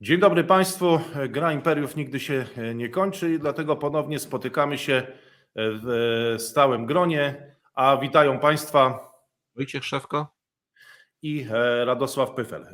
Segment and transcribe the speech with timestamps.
[0.00, 1.00] Dzień dobry Państwu.
[1.28, 5.06] Gra Imperiów nigdy się nie kończy i dlatego ponownie spotykamy się
[5.56, 7.54] w stałym gronie.
[7.74, 9.10] A witają Państwa
[9.56, 10.34] Wojciech Szewko.
[11.22, 11.46] i
[11.84, 12.66] Radosław Pyfel.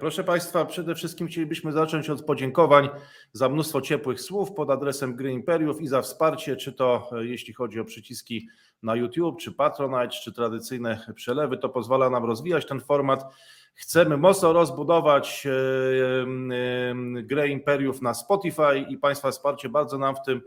[0.00, 2.88] Proszę Państwa, przede wszystkim chcielibyśmy zacząć od podziękowań
[3.32, 7.80] za mnóstwo ciepłych słów pod adresem Gry Imperiów i za wsparcie, czy to jeśli chodzi
[7.80, 8.48] o przyciski
[8.84, 11.58] na YouTube, czy Patronite, czy tradycyjne przelewy.
[11.58, 13.24] To pozwala nam rozwijać ten format.
[13.74, 15.46] Chcemy mocno rozbudować
[17.22, 20.42] grę Imperiów na Spotify i Państwa wsparcie bardzo nam w tym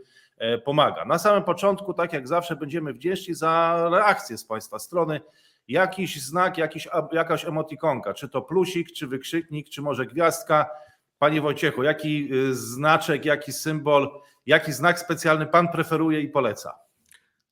[0.64, 1.04] pomaga.
[1.04, 5.20] Na samym początku, tak jak zawsze, będziemy wdzięczni za reakcję z Państwa strony.
[5.68, 10.70] Jakiś znak, jakiś, jakaś emotikonka, czy to plusik, czy wykrzyknik, czy może gwiazdka.
[11.18, 14.10] Panie Wojciechu, jaki znaczek, jaki symbol,
[14.46, 16.87] jaki znak specjalny Pan preferuje i poleca?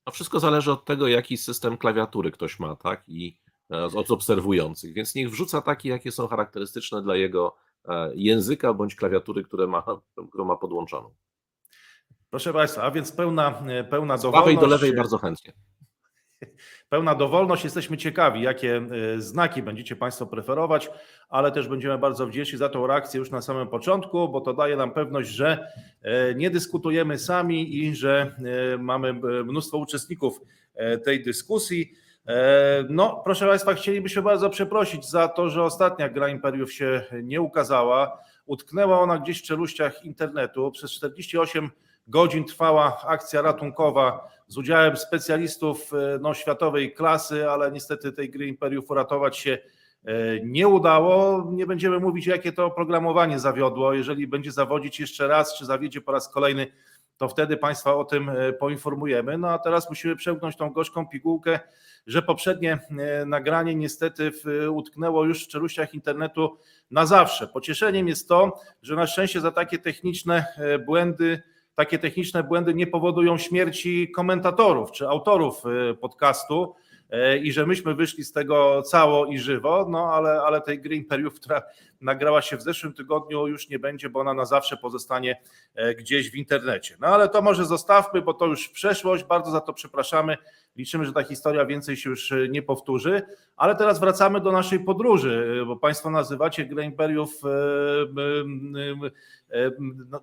[0.07, 3.03] No wszystko zależy od tego, jaki system klawiatury ktoś ma, tak?
[3.07, 3.37] I
[3.69, 7.55] od obserwujących, więc niech wrzuca takie, jakie są charakterystyczne dla jego
[8.15, 9.83] języka bądź klawiatury, które ma,
[10.29, 11.15] którą ma podłączoną.
[12.29, 14.43] Proszę Państwa, a więc pełna, pełna Z dowolność.
[14.45, 15.53] prawej do lewej bardzo chętnie.
[16.89, 17.63] Pełna dowolność.
[17.63, 18.81] Jesteśmy ciekawi, jakie
[19.17, 20.89] znaki będziecie Państwo preferować,
[21.29, 24.75] ale też będziemy bardzo wdzięczni za tą reakcję już na samym początku, bo to daje
[24.75, 25.71] nam pewność, że
[26.35, 28.35] nie dyskutujemy sami i że
[28.79, 30.41] mamy mnóstwo uczestników
[31.05, 31.91] tej dyskusji.
[32.89, 38.19] No, proszę Państwa, chcielibyśmy bardzo przeprosić za to, że ostatnia gra Imperiów się nie ukazała.
[38.45, 40.71] Utknęła ona gdzieś w czeluściach internetu.
[40.71, 41.69] Przez 48
[42.07, 48.89] godzin trwała akcja ratunkowa z udziałem specjalistów no, światowej klasy, ale niestety tej gry Imperiów
[48.89, 49.57] uratować się
[50.43, 51.47] nie udało.
[51.51, 53.93] Nie będziemy mówić, jakie to oprogramowanie zawiodło.
[53.93, 56.67] Jeżeli będzie zawodzić jeszcze raz, czy zawiedzie po raz kolejny,
[57.17, 59.37] to wtedy Państwa o tym poinformujemy.
[59.37, 61.59] No a teraz musimy przełknąć tą gorzką pigułkę,
[62.07, 62.79] że poprzednie
[63.25, 64.31] nagranie niestety
[64.71, 66.57] utknęło już w czeluściach internetu
[66.91, 67.47] na zawsze.
[67.47, 70.45] Pocieszeniem jest to, że na szczęście za takie techniczne
[70.85, 71.41] błędy,
[71.77, 75.63] takie techniczne błędy nie powodują śmierci komentatorów czy autorów
[76.01, 76.75] podcastu
[77.43, 81.33] i że myśmy wyszli z tego cało i żywo, no ale, ale tej gry Imperiów,
[81.33, 81.61] która
[82.01, 85.41] nagrała się w zeszłym tygodniu już nie będzie, bo ona na zawsze pozostanie
[85.97, 86.97] gdzieś w internecie.
[86.99, 90.37] No ale to może zostawmy, bo to już przeszłość, bardzo za to przepraszamy,
[90.75, 93.21] liczymy, że ta historia więcej się już nie powtórzy,
[93.57, 96.91] ale teraz wracamy do naszej podróży, bo Państwo nazywacie grę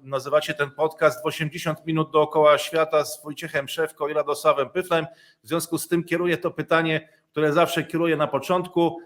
[0.02, 5.06] nazywacie ten podcast w 80 minut dookoła świata z Wojciechem Szewko i Radosławem Pyflem,
[5.42, 8.98] w związku z tym kieruję to pytanie, które zawsze kieruję na początku,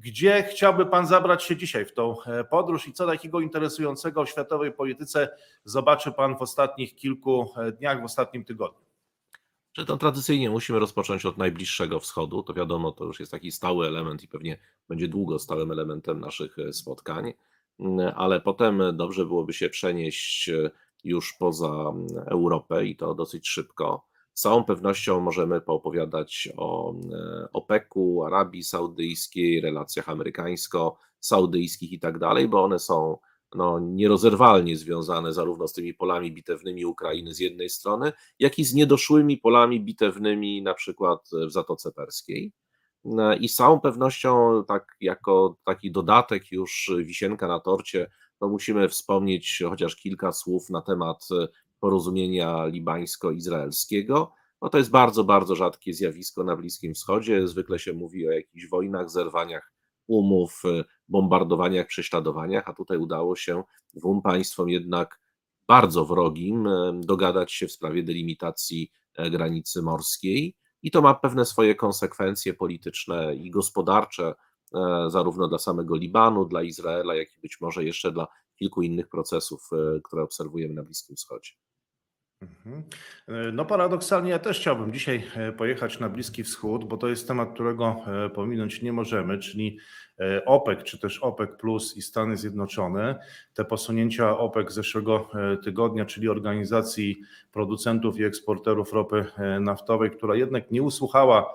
[0.00, 2.16] gdzie chciałby Pan zabrać się dzisiaj w tą
[2.50, 8.04] podróż i co takiego interesującego w światowej polityce zobaczy Pan w ostatnich kilku dniach, w
[8.04, 8.82] ostatnim tygodniu?
[9.72, 12.42] Czy to tradycyjnie musimy rozpocząć od najbliższego wschodu?
[12.42, 14.58] To wiadomo, to już jest taki stały element i pewnie
[14.88, 17.32] będzie długo stałym elementem naszych spotkań,
[18.16, 20.50] ale potem dobrze byłoby się przenieść
[21.04, 21.92] już poza
[22.26, 24.11] Europę i to dosyć szybko.
[24.34, 26.94] Z całą pewnością możemy poopowiadać o
[27.52, 33.18] OPEC-u, Arabii Saudyjskiej, relacjach amerykańsko-saudyjskich i tak dalej, bo one są
[33.54, 38.74] no, nierozerwalnie związane zarówno z tymi polami bitewnymi Ukrainy z jednej strony, jak i z
[38.74, 42.52] niedoszłymi polami bitewnymi na przykład w Zatoce Perskiej.
[43.40, 48.10] I z całą pewnością, tak jako taki dodatek, już wisienka na torcie,
[48.40, 51.28] no musimy wspomnieć chociaż kilka słów na temat
[51.82, 54.32] porozumienia libańsko-izraelskiego.
[54.62, 57.48] No to jest bardzo, bardzo rzadkie zjawisko na Bliskim Wschodzie.
[57.48, 59.72] Zwykle się mówi o jakichś wojnach, zerwaniach
[60.06, 60.62] umów,
[61.08, 63.62] bombardowaniach, prześladowaniach, a tutaj udało się
[63.94, 65.20] dwóm państwom jednak
[65.68, 66.68] bardzo wrogim
[67.00, 68.92] dogadać się w sprawie delimitacji
[69.30, 70.56] granicy morskiej.
[70.82, 74.34] I to ma pewne swoje konsekwencje polityczne i gospodarcze,
[75.08, 78.26] zarówno dla samego Libanu, dla Izraela, jak i być może jeszcze dla
[78.58, 79.70] kilku innych procesów,
[80.04, 81.52] które obserwujemy na Bliskim Wschodzie.
[83.52, 85.24] No paradoksalnie ja też chciałbym dzisiaj
[85.56, 87.96] pojechać na Bliski Wschód, bo to jest temat, którego
[88.34, 89.78] pominąć nie możemy, czyli
[90.46, 93.18] OPEC, czy też OPEC Plus i Stany Zjednoczone.
[93.54, 95.30] Te posunięcia OPEC zeszłego
[95.64, 97.20] tygodnia, czyli organizacji
[97.52, 99.24] producentów i eksporterów ropy
[99.60, 101.54] naftowej, która jednak nie usłuchała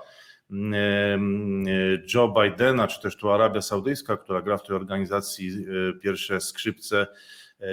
[2.14, 5.66] Joe Bidena, czy też tu Arabia Saudyjska, która gra w tej organizacji
[6.02, 7.08] pierwsze skrzypce, e,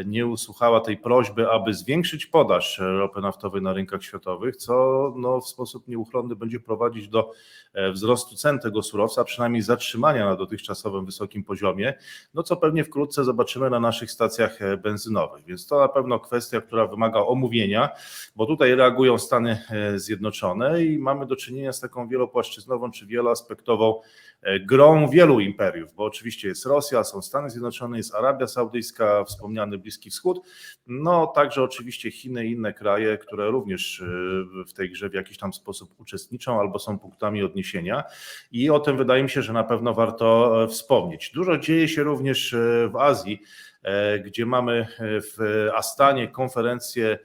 [0.04, 4.74] nie usłuchała tej prośby, aby zwiększyć podaż ropy naftowej na rynkach światowych, co
[5.16, 7.30] no, w sposób nieuchronny będzie prowadzić do
[7.74, 11.94] e, wzrostu cen tego surowca, przynajmniej zatrzymania na dotychczasowym wysokim poziomie,
[12.34, 15.44] no co pewnie wkrótce zobaczymy na naszych stacjach e, benzynowych.
[15.44, 17.88] Więc to na pewno kwestia, która wymaga omówienia,
[18.36, 24.00] bo tutaj reagują Stany e, Zjednoczone i mamy do czynienia z taką wielopłaszczyznową czy wieloaspektową
[24.60, 30.10] grą wielu imperiów, bo oczywiście jest Rosja, są Stany Zjednoczone, jest Arabia Saudyjska, wspomniany Bliski
[30.10, 30.40] Wschód,
[30.86, 34.04] no także oczywiście Chiny i inne kraje, które również e,
[34.66, 38.04] w tej grze w jakiś tam sposób uczestniczą albo są punktami odniesienia
[38.52, 41.30] i o tym wydaje mi się, że na pewno warto e, wspomnieć.
[41.34, 43.42] Dużo dzieje się również e, w Azji,
[44.24, 47.18] gdzie mamy w Astanie konferencję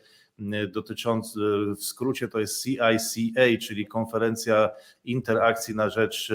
[0.67, 1.39] dotyczący,
[1.77, 4.69] w skrócie to jest CICA, czyli Konferencja
[5.03, 6.31] Interakcji na rzecz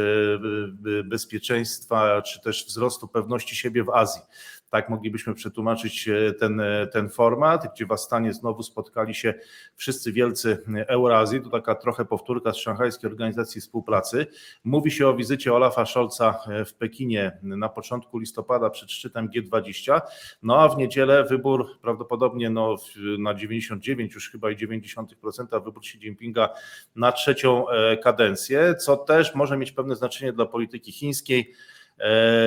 [1.05, 4.23] bezpieczeństwa czy też wzrostu pewności siebie w Azji.
[4.71, 6.09] Tak moglibyśmy przetłumaczyć
[6.41, 6.63] ten,
[6.93, 9.35] ten format, gdzie w Astanie znowu spotkali się
[9.77, 10.59] wszyscy wielcy
[10.89, 11.41] Eurazji.
[11.43, 14.27] To taka trochę powtórka z Szanghajskiej Organizacji Współpracy.
[14.65, 20.01] Mówi się o wizycie Olafa Scholza w Pekinie na początku listopada przed szczytem G20.
[20.43, 22.77] No a w niedzielę wybór prawdopodobnie no,
[23.19, 26.49] na 99 już chyba i 90% wybór Xi Jinpinga
[26.97, 27.65] na trzecią
[28.03, 31.53] kadencję, co też może mieć pewne znaczenie dla polityki chińskiej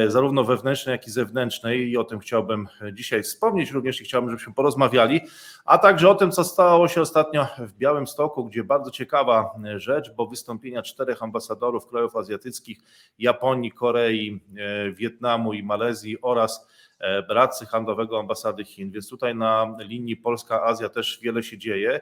[0.07, 3.71] zarówno wewnętrznej, jak i zewnętrznej i o tym chciałbym dzisiaj wspomnieć.
[3.71, 5.21] Również chciałbym, żebyśmy porozmawiali,
[5.65, 10.11] a także o tym, co stało się ostatnio w Białym Stoku, gdzie bardzo ciekawa rzecz,
[10.15, 12.77] bo wystąpienia czterech ambasadorów krajów azjatyckich,
[13.19, 14.41] Japonii, Korei,
[14.93, 16.67] Wietnamu i Malezji oraz
[17.29, 22.01] radcy handlowego ambasady Chin, więc tutaj na linii Polska-Azja też wiele się dzieje.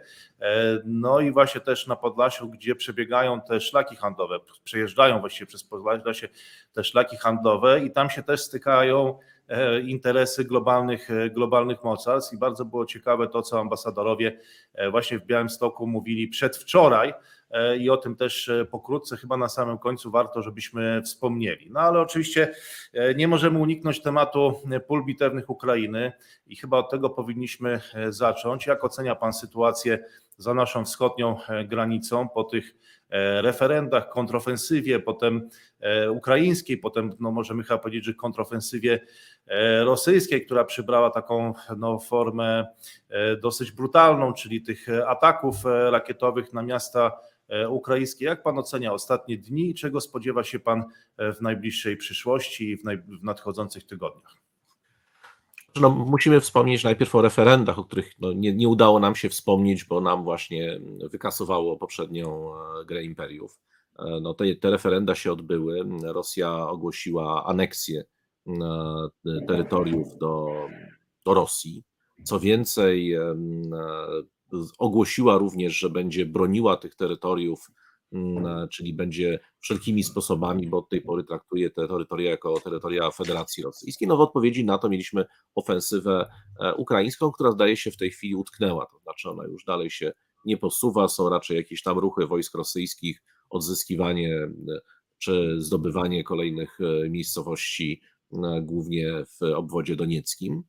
[0.86, 6.30] No i właśnie też na Podlasiu, gdzie przebiegają te szlaki handlowe, przejeżdżają właściwie przez Podlasie
[6.74, 9.20] te szlaki handlowe i tam się też stykają
[9.84, 14.40] interesy globalnych, globalnych mocarstw i bardzo było ciekawe to, co ambasadorowie
[14.92, 17.14] właśnie w Białymstoku mówili przedwczoraj
[17.80, 21.72] i o tym też pokrótce, chyba na samym końcu warto, żebyśmy wspomnieli.
[21.72, 22.56] No ale oczywiście
[23.16, 26.12] nie możemy uniknąć tematu pól bitewnych Ukrainy
[26.48, 28.68] i chyba od tego powinniśmy zacząć.
[28.68, 30.00] Jak ocenia Pan sytuację
[30.38, 32.76] za naszą wschodnią granicą po tych
[33.42, 35.50] referendach, kontrofensywie, potem
[36.10, 39.00] ukraińskiej, potem no możemy chyba powiedzieć, że kontrofensywie
[39.84, 42.66] rosyjskiej, która przybrała taką no, formę
[43.42, 45.56] dosyć brutalną, czyli tych ataków
[45.92, 47.20] rakietowych na miasta
[47.70, 48.26] ukraińskie.
[48.26, 50.84] Jak Pan ocenia ostatnie dni i czego spodziewa się Pan
[51.18, 52.84] w najbliższej przyszłości i w,
[53.20, 54.36] w nadchodzących tygodniach?
[55.82, 59.84] No, musimy wspomnieć najpierw o referendach, o których no, nie, nie, udało nam się wspomnieć,
[59.84, 60.80] bo nam właśnie
[61.12, 62.52] wykasowało poprzednią
[62.86, 63.60] grę imperiów.
[64.22, 65.86] No, te, te referenda się odbyły.
[66.04, 68.04] Rosja ogłosiła aneksję
[69.48, 70.48] terytoriów do,
[71.26, 71.84] do Rosji.
[72.24, 73.16] Co więcej,
[74.78, 77.72] ogłosiła również, że będzie broniła tych terytoriów,
[78.72, 84.08] czyli będzie wszelkimi sposobami, bo od tej pory traktuje te terytoria jako terytoria Federacji Rosyjskiej.
[84.08, 85.26] No w odpowiedzi na to mieliśmy
[85.56, 86.30] ofensywę
[86.78, 90.12] ukraińską, która zdaje się w tej chwili utknęła, to znaczy ona już dalej się
[90.46, 94.48] nie posuwa, są raczej jakieś tam ruchy wojsk rosyjskich, odzyskiwanie
[95.18, 96.78] czy zdobywanie kolejnych
[97.10, 98.02] miejscowości,
[98.62, 100.64] głównie w obwodzie donieckim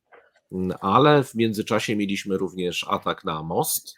[0.81, 3.95] ale w międzyczasie mieliśmy również atak na most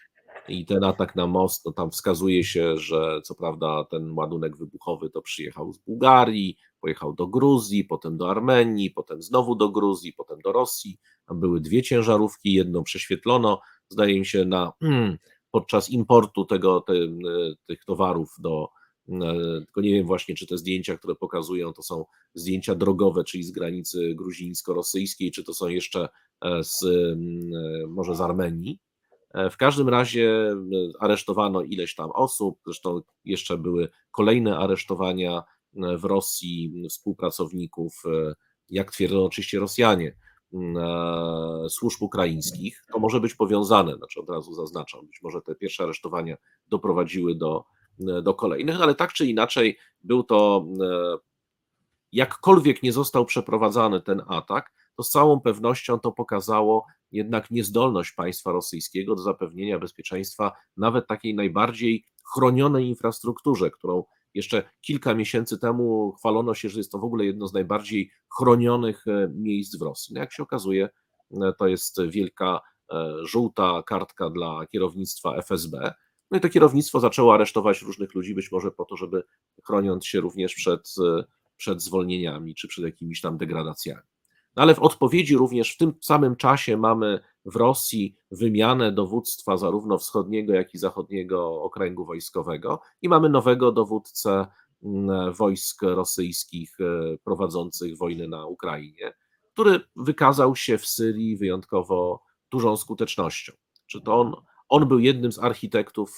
[0.47, 5.09] i ten atak na most, no tam wskazuje się, że co prawda ten ładunek wybuchowy
[5.09, 10.39] to przyjechał z Bułgarii, pojechał do Gruzji, potem do Armenii, potem znowu do Gruzji, potem
[10.41, 10.97] do Rosji.
[11.25, 14.73] Tam były dwie ciężarówki, jedną prześwietlono, zdaje mi się, na,
[15.51, 16.93] podczas importu tego, te,
[17.65, 18.69] tych towarów do,
[19.65, 23.51] tylko nie wiem właśnie, czy te zdjęcia, które pokazują, to są zdjęcia drogowe, czyli z
[23.51, 26.09] granicy gruzińsko-rosyjskiej, czy to są jeszcze
[26.61, 26.85] z,
[27.87, 28.79] może z Armenii.
[29.51, 30.55] W każdym razie
[30.99, 35.43] aresztowano ileś tam osób, zresztą jeszcze były kolejne aresztowania
[35.73, 38.03] w Rosji współpracowników,
[38.69, 40.15] jak twierdzą oczywiście Rosjanie,
[41.69, 42.83] służb ukraińskich.
[42.93, 47.65] To może być powiązane, znaczy od razu zaznaczam, być może te pierwsze aresztowania doprowadziły do,
[47.99, 50.65] do kolejnych, ale tak czy inaczej był to,
[52.11, 58.51] jakkolwiek nie został przeprowadzany ten atak, to z całą pewnością to pokazało jednak niezdolność państwa
[58.51, 64.03] rosyjskiego do zapewnienia bezpieczeństwa nawet takiej najbardziej chronionej infrastrukturze, którą
[64.33, 69.05] jeszcze kilka miesięcy temu chwalono się, że jest to w ogóle jedno z najbardziej chronionych
[69.29, 70.13] miejsc w Rosji.
[70.13, 70.89] No jak się okazuje,
[71.57, 72.61] to jest wielka
[73.23, 75.93] żółta kartka dla kierownictwa FSB.
[76.31, 79.23] No i to kierownictwo zaczęło aresztować różnych ludzi, być może po to, żeby
[79.63, 80.95] chroniąc się również przed,
[81.57, 84.01] przed zwolnieniami czy przed jakimiś tam degradacjami.
[84.55, 89.97] No ale w odpowiedzi również w tym samym czasie mamy w Rosji wymianę dowództwa zarówno
[89.97, 94.47] wschodniego, jak i zachodniego okręgu wojskowego i mamy nowego dowódcę
[94.83, 99.13] mm, wojsk rosyjskich e, prowadzących wojnę na Ukrainie,
[99.53, 103.53] który wykazał się w Syrii wyjątkowo dużą skutecznością.
[103.87, 104.35] Czy to on,
[104.69, 106.17] on był jednym z architektów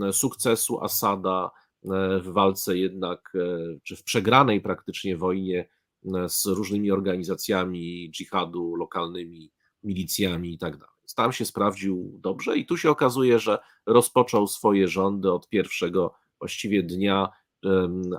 [0.00, 1.50] e, sukcesu Asada
[1.84, 3.32] e, w walce jednak,
[3.82, 5.68] czy w przegranej praktycznie wojnie
[6.28, 10.94] z różnymi organizacjami dżihadu, lokalnymi milicjami i tak dalej.
[11.16, 16.82] Tam się sprawdził dobrze i tu się okazuje, że rozpoczął swoje rządy od pierwszego właściwie
[16.82, 17.28] dnia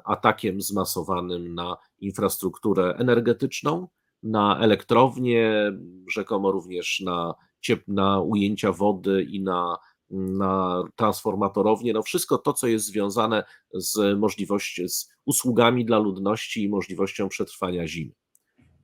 [0.03, 3.87] atakiem zmasowanym na infrastrukturę energetyczną,
[4.23, 5.73] na elektrownie,
[6.09, 7.33] rzekomo również na,
[7.87, 9.77] na ujęcia wody i na,
[10.09, 13.43] na transformatorownie, no wszystko to, co jest związane
[13.73, 18.11] z możliwością, z usługami dla ludności i możliwością przetrwania zimy.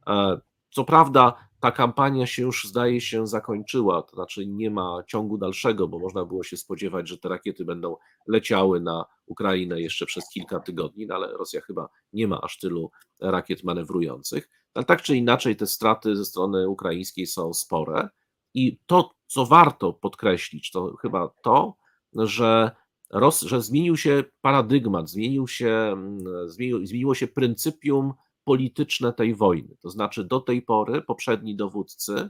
[0.07, 0.37] E,
[0.69, 5.87] co prawda, ta kampania się już zdaje się zakończyła, to znaczy nie ma ciągu dalszego,
[5.87, 7.95] bo można było się spodziewać, że te rakiety będą
[8.27, 12.91] leciały na Ukrainę jeszcze przez kilka tygodni, no ale Rosja chyba nie ma aż tylu
[13.19, 14.49] rakiet manewrujących.
[14.73, 18.09] Ale tak czy inaczej, te straty ze strony ukraińskiej są spore.
[18.53, 21.75] I to, co warto podkreślić, to chyba to,
[22.13, 22.71] że,
[23.09, 29.75] Ros, że zmienił się paradygmat, zmienił się, mm, zmienił, zmieniło się pryncypium polityczne tej wojny.
[29.81, 32.29] To znaczy, do tej pory poprzedni dowódcy,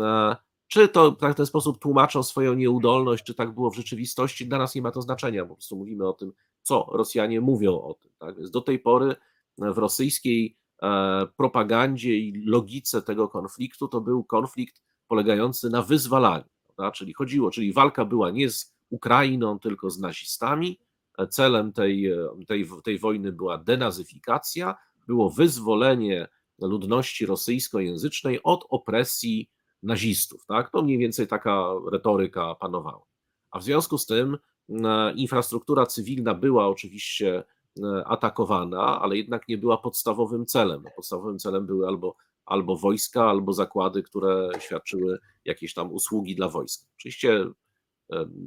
[0.00, 0.36] e,
[0.68, 4.58] czy to tak w ten sposób tłumaczą swoją nieudolność, czy tak było w rzeczywistości, dla
[4.58, 5.46] nas nie ma to znaczenia.
[5.46, 6.32] Po prostu mówimy o tym,
[6.62, 8.10] co Rosjanie mówią o tym.
[8.18, 8.36] Tak?
[8.36, 9.16] Więc do tej pory
[9.58, 16.44] w rosyjskiej e, propagandzie i logice tego konfliktu to był konflikt polegający na wyzwalaniu.
[16.66, 16.92] Prawda?
[16.92, 20.78] Czyli chodziło, czyli walka była nie z Ukrainą, tylko z nazistami.
[21.18, 22.10] E, celem tej,
[22.48, 29.50] tej, tej wojny była denazyfikacja, było wyzwolenie ludności rosyjskojęzycznej od opresji
[29.82, 30.46] nazistów.
[30.46, 30.70] Tak?
[30.70, 33.04] To mniej więcej taka retoryka panowała.
[33.50, 37.44] A w związku z tym e, infrastruktura cywilna była oczywiście
[37.82, 40.84] e, atakowana, ale jednak nie była podstawowym celem.
[40.96, 46.88] Podstawowym celem były albo, albo wojska, albo zakłady, które świadczyły jakieś tam usługi dla wojsk.
[46.98, 47.44] Oczywiście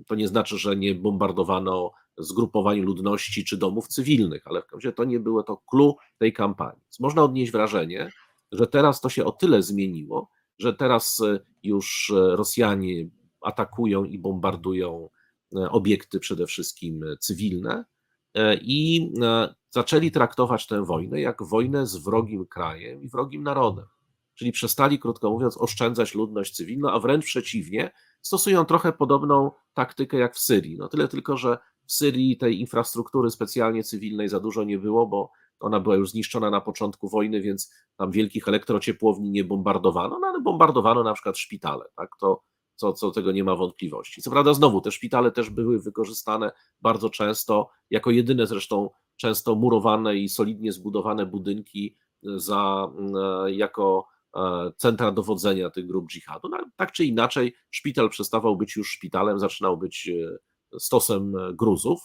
[0.07, 4.95] to nie znaczy, że nie bombardowano zgrupowań ludności czy domów cywilnych, ale w każdym razie
[4.95, 6.83] to nie było to clue tej kampanii.
[6.99, 8.11] Można odnieść wrażenie,
[8.51, 10.29] że teraz to się o tyle zmieniło,
[10.59, 13.09] że teraz e, już e, Rosjanie
[13.41, 15.09] atakują i bombardują
[15.55, 17.85] e, obiekty przede wszystkim cywilne
[18.61, 19.11] i
[19.69, 23.85] zaczęli traktować tę wojnę jak wojnę z wrogim krajem i wrogim narodem.
[24.35, 30.35] Czyli przestali, krótko mówiąc, oszczędzać ludność cywilną, a wręcz przeciwnie, stosują trochę podobną taktykę jak
[30.35, 30.77] w Syrii.
[30.77, 35.31] No tyle tylko, że w Syrii tej infrastruktury specjalnie cywilnej za dużo nie było, bo
[35.59, 40.41] ona była już zniszczona na początku wojny, więc tam wielkich elektrociepłowni nie bombardowano, no ale
[40.41, 42.43] bombardowano na przykład szpitale, tak, to
[42.75, 44.21] co, co tego nie ma wątpliwości.
[44.21, 50.15] Co prawda znowu te szpitale też były wykorzystane bardzo często, jako jedyne zresztą często murowane
[50.15, 52.91] i solidnie zbudowane budynki za,
[53.45, 56.49] e, jako e, centra dowodzenia tych grup dżihadu.
[56.49, 60.09] No, tak czy inaczej, szpital przestawał być już szpitalem, zaczynał być
[60.73, 61.99] e, stosem gruzów.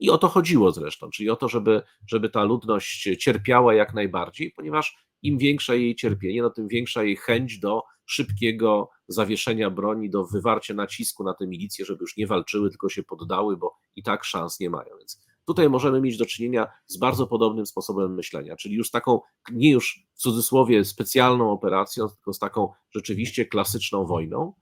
[0.00, 4.50] I o to chodziło zresztą, czyli o to, żeby, żeby ta ludność cierpiała jak najbardziej,
[4.50, 10.26] ponieważ im większe jej cierpienie, no tym większa jej chęć do szybkiego zawieszenia broni, do
[10.26, 14.24] wywarcia nacisku na te milicje, żeby już nie walczyły, tylko się poddały, bo i tak
[14.24, 14.98] szans nie mają.
[14.98, 19.20] Więc tutaj możemy mieć do czynienia z bardzo podobnym sposobem myślenia, czyli już taką,
[19.52, 24.52] nie już w cudzysłowie specjalną operacją, tylko z taką rzeczywiście klasyczną wojną,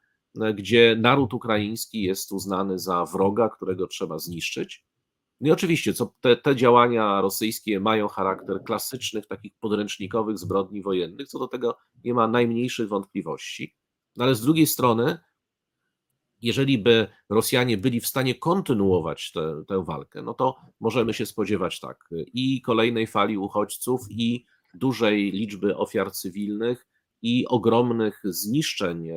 [0.54, 4.84] gdzie naród ukraiński jest uznany za wroga, którego trzeba zniszczyć.
[5.40, 11.28] No i oczywiście, co te, te działania rosyjskie mają charakter klasycznych, takich podręcznikowych zbrodni wojennych,
[11.28, 13.76] co do tego nie ma najmniejszych wątpliwości.
[14.16, 15.18] No ale z drugiej strony,
[16.42, 21.80] jeżeli by Rosjanie byli w stanie kontynuować tę, tę walkę, no to możemy się spodziewać
[21.80, 26.86] tak i kolejnej fali uchodźców, i dużej liczby ofiar cywilnych,
[27.22, 29.08] i ogromnych zniszczeń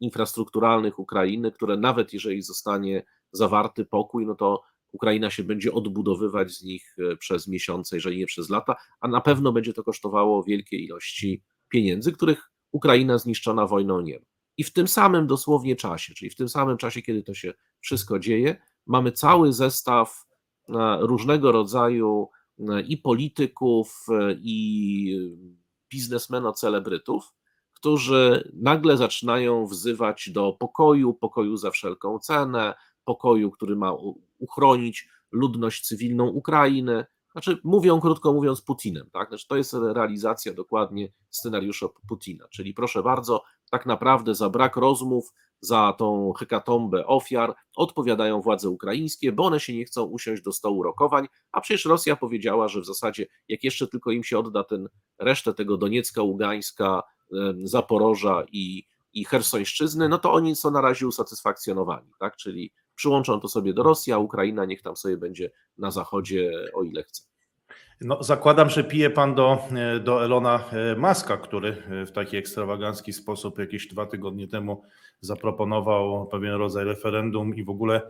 [0.00, 4.62] infrastrukturalnych Ukrainy, które nawet jeżeli zostanie zawarty pokój, no to
[4.92, 9.20] Ukraina się będzie odbudowywać z nich e, przez miesiące, jeżeli nie przez lata, a na
[9.20, 14.33] pewno będzie to kosztowało wielkie ilości pieniędzy, których Ukraina zniszczona wojną nie ma.
[14.56, 18.18] I w tym samym dosłownie czasie, czyli w tym samym czasie, kiedy to się wszystko
[18.18, 18.56] dzieje,
[18.86, 20.26] mamy cały zestaw
[20.68, 24.06] e, różnego rodzaju e, i polityków,
[24.38, 25.18] i
[25.90, 27.34] biznesmenów, celebrytów,
[27.72, 33.92] którzy nagle zaczynają wzywać do pokoju, pokoju za wszelką cenę, pokoju, który ma
[34.38, 37.04] uchronić ludność cywilną Ukrainy.
[37.32, 39.28] znaczy mówią krótko mówiąc Putinem, tak?
[39.28, 45.32] Znaczy to jest realizacja dokładnie scenariusza Putina, czyli proszę bardzo, tak naprawdę za brak rozmów,
[45.60, 50.82] za tą hekatombę ofiar odpowiadają władze ukraińskie, bo one się nie chcą usiąść do stołu
[50.82, 54.88] rokowań, a przecież Rosja powiedziała, że w zasadzie jak jeszcze tylko im się odda ten
[55.18, 57.02] resztę tego Doniecka, Ługańska,
[57.64, 62.36] Zaporoża i, i Hersońszczyzny, no to oni są na razie usatysfakcjonowani, tak?
[62.36, 66.82] Czyli przyłączą to sobie do Rosji, a Ukraina niech tam sobie będzie na zachodzie o
[66.82, 67.33] ile chce.
[68.00, 72.36] No, zakładam, że pije pan do, e, do Elona e, Maska, który e, w taki
[72.36, 74.82] ekstrawagancki sposób jakieś dwa tygodnie temu
[75.20, 78.00] zaproponował pewien rodzaj referendum i w ogóle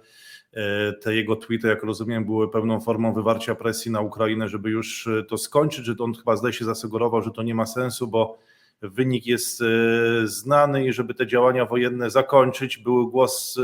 [1.03, 5.39] te jego tweety, jak rozumiem, były pewną formą wywarcia presji na Ukrainę, żeby już to
[5.39, 8.39] skończyć, że on chyba zdaje się zasugerował, że to nie ma sensu, bo
[8.83, 9.63] wynik jest
[10.25, 13.61] znany i żeby te działania wojenne zakończyć, był głos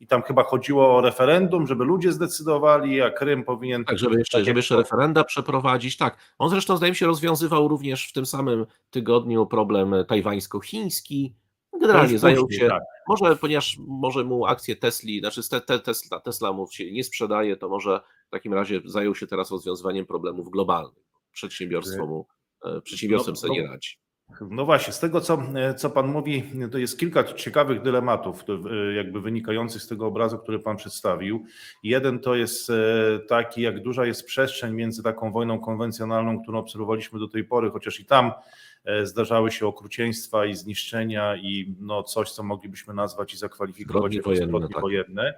[0.00, 4.44] i tam chyba chodziło o referendum, żeby ludzie zdecydowali, a Krym powinien Tak, żeby jeszcze,
[4.44, 5.96] żeby jeszcze referenda przeprowadzić.
[5.96, 6.16] Tak.
[6.38, 11.34] On zresztą, zdaje mi się, rozwiązywał również w tym samym tygodniu problem tajwańsko-chiński.
[11.80, 12.82] Generalnie zajął później, się, tak.
[13.08, 17.56] może ponieważ może mu akcje Tesli, znaczy te, te, Tesla, Tesla mu się nie sprzedaje,
[17.56, 21.04] to może w takim razie zajął się teraz rozwiązywaniem problemów globalnych.
[21.32, 22.26] Przedsiębiorstwo mu,
[22.64, 23.72] e, przedsiębiorstwem No, sobie nie no.
[23.72, 23.98] radzi.
[24.50, 25.42] No właśnie, z tego co,
[25.76, 30.58] co Pan mówi, to jest kilka ciekawych dylematów, e, jakby wynikających z tego obrazu, który
[30.58, 31.44] Pan przedstawił.
[31.82, 32.74] Jeden to jest e,
[33.28, 38.00] taki, jak duża jest przestrzeń między taką wojną konwencjonalną, którą obserwowaliśmy do tej pory, chociaż
[38.00, 38.32] i tam
[38.84, 44.16] e, zdarzały się okrucieństwa i zniszczenia i no coś, co moglibyśmy nazwać i zakwalifikować Zbrodnie
[44.16, 44.80] jako wojenne, tak.
[44.80, 45.34] wojenne.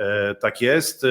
[0.00, 1.08] E, Tak jest, e,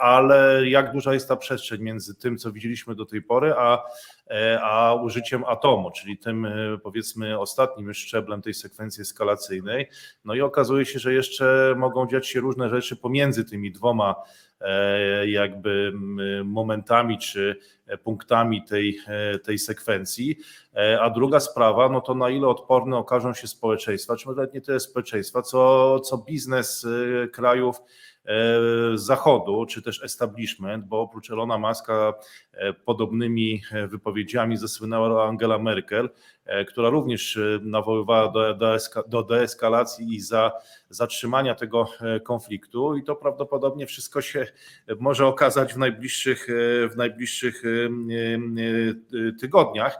[0.00, 3.84] ale jak duża jest ta przestrzeń między tym, co widzieliśmy do tej pory, a,
[4.30, 6.46] e, a użyciem atomu, czyli tym
[6.82, 9.88] powiedzmy ostatnim szczeblem tej sekwencji eskalacyjnej.
[10.24, 14.14] No i okazuje się, że jeszcze mogą dziać się różne rzeczy pomiędzy tymi dwoma
[15.26, 15.92] jakby
[16.44, 17.56] momentami czy
[18.02, 18.98] punktami tej,
[19.44, 20.38] tej sekwencji.
[21.00, 24.80] A druga sprawa, no to na ile odporne okażą się społeczeństwa, czy nawet nie tyle
[24.80, 26.86] społeczeństwa, co, co biznes
[27.32, 27.76] krajów
[28.30, 32.14] e, Zachodu, czy też establishment, bo oprócz Elona Muska
[32.52, 36.10] e, podobnymi e, wypowiedziami zasłynęła Angela Merkel,
[36.68, 40.52] która również nawoływała do, do, eska, do deeskalacji i za
[40.88, 41.86] zatrzymania tego
[42.24, 44.46] konfliktu i to prawdopodobnie wszystko się
[44.98, 46.46] może okazać w najbliższych,
[46.90, 47.62] w najbliższych
[49.40, 49.98] tygodniach.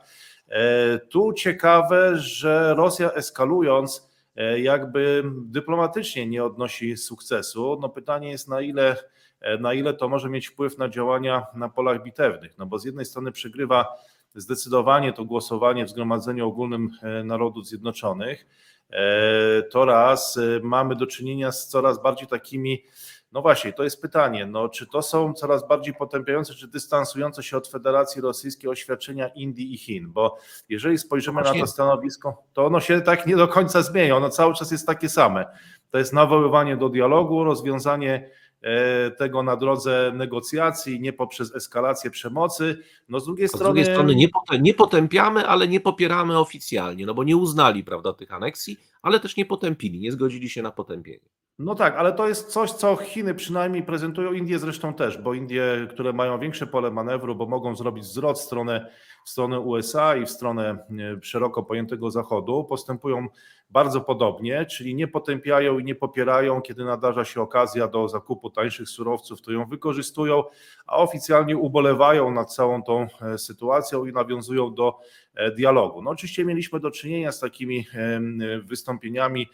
[1.08, 4.09] Tu ciekawe, że Rosja eskalując
[4.58, 7.78] jakby dyplomatycznie nie odnosi sukcesu.
[7.80, 8.96] No pytanie jest na ile,
[9.40, 12.58] e, na ile to może mieć wpływ na działania na polach bitewnych.
[12.58, 13.86] No bo z jednej strony przegrywa
[14.34, 18.46] zdecydowanie to głosowanie w Zgromadzeniu Ogólnym e, Narodów Zjednoczonych.
[18.92, 22.84] E, To raz e, mamy do czynienia z coraz bardziej takimi
[23.32, 27.56] no właśnie, to jest pytanie, no, czy to są coraz bardziej potępiające, czy dystansujące się
[27.56, 31.60] od Federacji Rosyjskiej oświadczenia Indii i Chin, bo jeżeli spojrzymy Właśnie.
[31.60, 34.86] na to stanowisko, to ono się tak nie do końca zmienia, ono cały czas jest
[34.86, 35.46] takie same.
[35.90, 38.30] To jest nawoływanie do dialogu, rozwiązanie
[39.18, 42.78] tego na drodze negocjacji, nie poprzez eskalację przemocy.
[43.08, 44.14] No z drugiej z strony, drugiej strony
[44.60, 49.36] nie potępiamy, ale nie popieramy oficjalnie, no bo nie uznali prawda, tych aneksji, ale też
[49.36, 51.28] nie potępili, nie zgodzili się na potępienie.
[51.58, 55.86] No tak, ale to jest coś, co Chiny przynajmniej prezentują, Indie zresztą też, bo Indie,
[55.90, 58.90] które mają większe pole manewru, bo mogą zrobić zwrot w stronę,
[59.24, 63.28] w stronę USA i w stronę e, szeroko pojętego Zachodu, postępują
[63.70, 68.88] bardzo podobnie, czyli nie potępiają i nie popierają, kiedy nadarza się okazja do zakupu tańszych
[68.88, 70.44] surowców, to ją wykorzystują,
[70.86, 74.98] a oficjalnie ubolewają nad całą tą e, sytuacją i nawiązują do
[75.34, 76.02] e, dialogu.
[76.02, 77.86] No oczywiście mieliśmy do czynienia z takimi
[78.64, 79.48] wystąpieniami,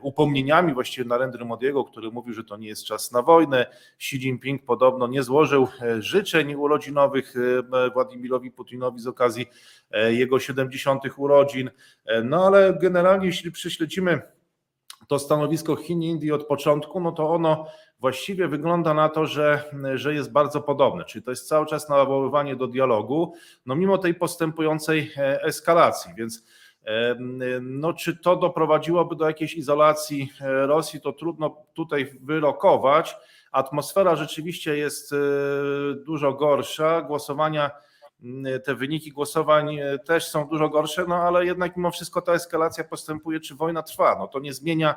[0.00, 3.66] upomnieniami właściwie Narendry Modiego, który mówił, że to nie jest czas na wojnę.
[3.96, 9.46] Xi Jinping podobno nie złożył życzeń urodzinowych e, Władimirowi Putinowi z okazji
[9.90, 11.02] e, jego 70.
[11.16, 11.70] urodzin.
[12.06, 14.22] E, No ale generalnie, jeśli prześledzimy
[15.08, 17.66] to stanowisko Chin i Indii od początku, no to ono
[18.00, 19.62] właściwie wygląda na to, że,
[19.94, 21.04] że jest bardzo podobne.
[21.04, 23.34] Czyli to jest cały czas nawoływanie do dialogu,
[23.66, 26.12] no mimo tej postępującej e, eskalacji.
[26.16, 26.44] Więc
[27.60, 33.16] no, czy to doprowadziłoby do jakiejś izolacji Rosji, to trudno tutaj wyrokować.
[33.52, 35.14] Atmosfera rzeczywiście jest
[36.06, 37.02] dużo gorsza.
[37.02, 37.70] Głosowania,
[38.64, 42.84] te wyniki głosowań e, też są dużo gorsze, no ale jednak mimo wszystko ta eskalacja
[42.84, 44.16] postępuje, czy wojna trwa.
[44.18, 44.94] No to nie zmienia,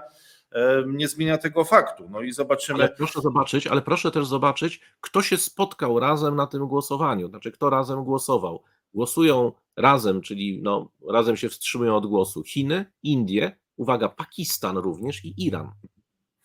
[0.51, 2.09] e, nie zmienia tego faktu.
[2.09, 2.79] No i zobaczymy.
[2.79, 7.51] Ale proszę zobaczyć, ale proszę też zobaczyć, kto się spotkał razem na tym głosowaniu, znaczy
[7.51, 8.63] kto razem głosował.
[8.93, 15.45] Głosują razem, czyli no, razem się wstrzymują od głosu Chiny, Indie, uwaga, Pakistan również i
[15.45, 15.71] Iran.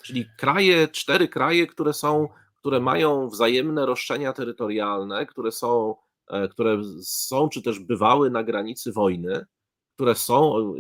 [0.03, 5.95] Czyli kraje, cztery kraje, które są, które mają wzajemne roszczenia terytorialne, które są,
[6.51, 9.47] które są czy też bywały na granicy wojny,
[9.95, 10.73] które są e,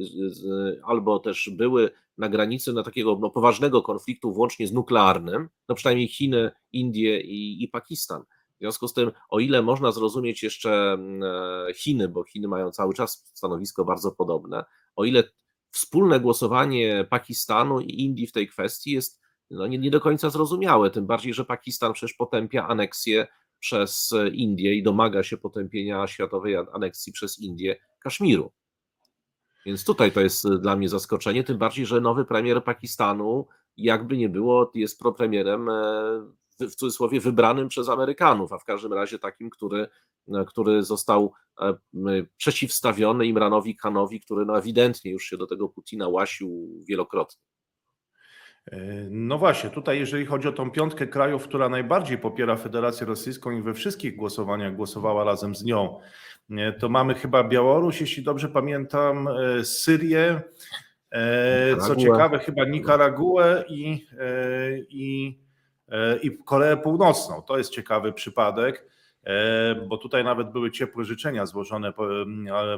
[0.84, 6.08] albo też były na granicy na takiego no, poważnego konfliktu, włącznie z nuklearnym, no przynajmniej
[6.08, 8.22] Chiny, Indie i, i Pakistan.
[8.56, 10.98] W związku z tym, o ile można zrozumieć jeszcze
[11.68, 14.64] e, Chiny, bo Chiny mają cały czas stanowisko bardzo podobne,
[14.96, 15.24] o ile
[15.70, 20.90] wspólne głosowanie Pakistanu i Indii w tej kwestii jest no, nie, nie do końca zrozumiałe,
[20.90, 23.26] tym bardziej, że Pakistan przecież potępia aneksję
[23.60, 28.52] przez Indię i domaga się potępienia światowej aneksji przez Indię Kaszmiru.
[29.66, 34.28] Więc tutaj to jest dla mnie zaskoczenie, tym bardziej, że nowy premier Pakistanu, jakby nie
[34.28, 35.72] było, jest propremierem e,
[36.60, 39.88] w cudzysłowie wybranym przez Amerykanów, a w każdym razie takim, który,
[40.28, 41.74] e, który został e,
[42.36, 47.42] przeciwstawiony Imranowi Khanowi, który no ewidentnie już się do tego Putina łasił wielokrotnie.
[48.72, 48.76] E,
[49.10, 53.62] No właśnie, tutaj jeżeli chodzi o tą piątkę krajów, która najbardziej popiera Federację Rosyjską i
[53.62, 55.98] we wszystkich głosowaniach głosowała razem z nią,
[56.50, 60.40] e, to mamy chyba Białoruś, jeśli dobrze pamiętam, e, Syrię,
[61.10, 64.06] e, co ciekawe chyba Nikaraguę i,
[64.88, 65.38] i,
[66.22, 67.42] i Koreę Północną.
[67.42, 68.95] To jest ciekawy przypadek.
[69.26, 71.92] E, Bo tutaj nawet były ciepłe życzenia złożone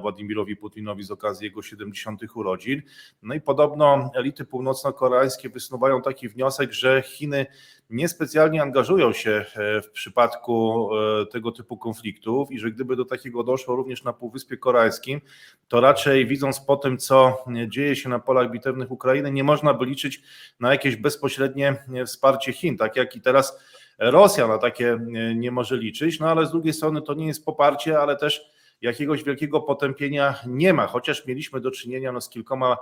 [0.00, 2.20] Władimirowi Putinowi z okazji jego 70.
[2.34, 2.82] urodzin.
[3.22, 7.46] No i podobno elity północno-koreańskie wysnuwają taki wniosek, że Chiny
[7.90, 13.44] niespecjalnie angażują się e, w przypadku e, tego typu konfliktów i że gdyby do takiego
[13.44, 15.20] doszło również na Półwyspie Koreańskim,
[15.68, 19.86] to raczej widząc po tym, co dzieje się na polach bitewnych Ukrainy, nie można by
[19.86, 20.22] liczyć
[20.60, 23.58] na jakieś bezpośrednie wsparcie Chin, tak jak i teraz
[23.98, 27.44] Rosja na takie e, nie może liczyć, no ale z drugiej strony to nie jest
[27.44, 32.76] poparcie, ale też jakiegoś wielkiego potępienia nie ma, chociaż mieliśmy do czynienia no, z kilkoma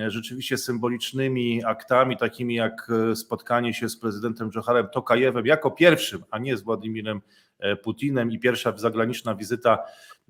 [0.00, 6.24] e, rzeczywiście symbolicznymi aktami, takimi jak e, spotkanie się z prezydentem Dżocharem Tokajewem jako pierwszym,
[6.30, 7.20] a nie z Władimirem
[7.82, 9.78] Putinem i pierwsza zagraniczna wizyta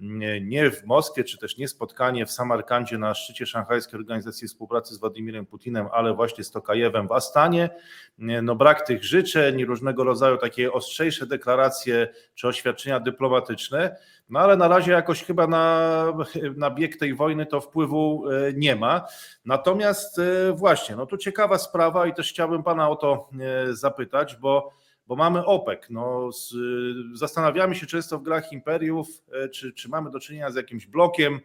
[0.01, 4.94] m, nie w Moskwie, czy też nie spotkanie w Samarkandzie na szczycie Szanghajskiej Organizacji Współpracy
[4.94, 7.70] z Władimirem Putinem, ale właśnie z Tokajewem w Astanie.
[8.18, 13.97] Nie, No brak tych życzeń, różnego rodzaju takie ostrzejsze deklaracje czy oświadczenia dyplomatyczne,
[14.29, 16.05] no ale na razie jakoś chyba na,
[16.57, 19.07] na bieg tej wojny to wpływu e, nie ma.
[19.44, 24.37] Natomiast e, właśnie, no tu ciekawa sprawa i też chciałbym Pana o to e, zapytać,
[24.37, 24.73] bo,
[25.07, 25.81] bo mamy OPEC.
[25.90, 26.55] No, z,
[27.14, 31.40] zastanawiamy się często w grach imperiów, e, czy, czy mamy do czynienia z jakimś blokiem,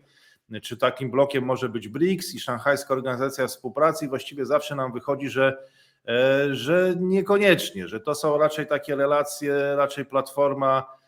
[0.62, 5.30] czy takim blokiem może być BRICS i Szanghajska Organizacja Współpracy i właściwie zawsze nam wychodzi,
[5.30, 5.64] że
[6.08, 10.99] e, że niekoniecznie, że to są raczej takie relacje, raczej platforma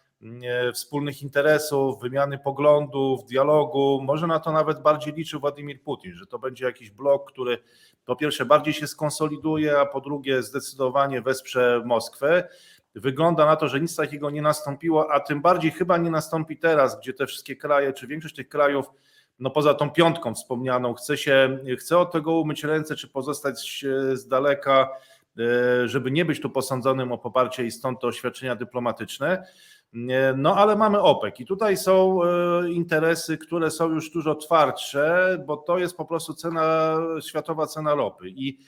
[0.74, 4.02] wspólnych interesów, wymiany poglądów, dialogu.
[4.04, 7.58] Może na to nawet bardziej liczył Władimir Putin, że to będzie jakiś blok, który
[8.06, 12.48] po pierwsze bardziej się skonsoliduje, a po drugie zdecydowanie wesprze Moskwę.
[12.96, 17.00] Wygląda na to, że nic takiego nie nastąpiło, a tym bardziej chyba nie nastąpi teraz,
[17.00, 18.86] gdzie te wszystkie kraje, czy większość tych krajów,
[19.40, 24.28] no poza tą piątką wspomnianą, chce się, chce od tego umyć ręce, czy pozostać z
[24.28, 24.90] daleka,
[25.40, 29.48] e, żeby nie być tu posądzonym o poparcie i stąd te oświadczenia dyplomatyczne.
[29.94, 32.28] Nie, No ale mamy OPEC i tutaj są e,
[32.72, 38.30] interesy, które są już dużo twardsze, bo to jest po prostu cena, światowa cena ropy.
[38.30, 38.64] I e,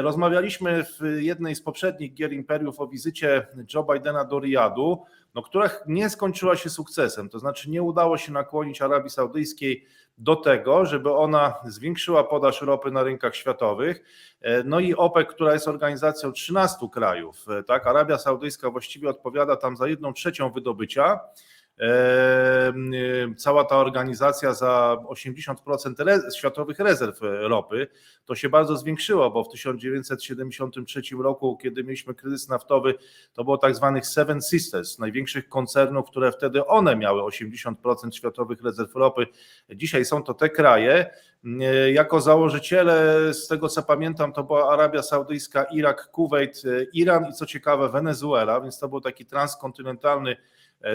[0.00, 5.04] rozmawialiśmy w jednej z poprzednich gier imperiów o wizycie Joe Bidena do Riyadu,
[5.34, 9.86] no, która nie skończyła się sukcesem, to znaczy nie udało się nakłonić Arabii Saudyjskiej
[10.18, 14.04] do tego, żeby ona zwiększyła podaż ropy na rynkach światowych.
[14.40, 19.56] E, No i OPEC, która jest organizacją 13 krajów, e, tak, Arabia Saudyjska właściwie odpowiada
[19.56, 21.20] tam za jedną trzecią wydobycia.
[23.36, 25.54] Cała ta organizacja za 80%
[26.00, 27.86] re- światowych rezerw e, ropy.
[28.24, 32.94] To się bardzo zwiększyło, bo w 1973 roku, kiedy mieliśmy kryzys naftowy,
[33.32, 37.74] to było tak zwanych Seven Sisters, największych koncernów, które wtedy one miały 80%
[38.12, 39.26] światowych rezerw ropy.
[39.70, 41.10] Dzisiaj są to te kraje.
[41.60, 47.26] E, Jako założyciele, z tego co pamiętam, to była Arabia Saudyjska, Irak, Kuwait, e, Iran
[47.30, 50.36] i co ciekawe Wenezuela, więc to był taki transkontynentalny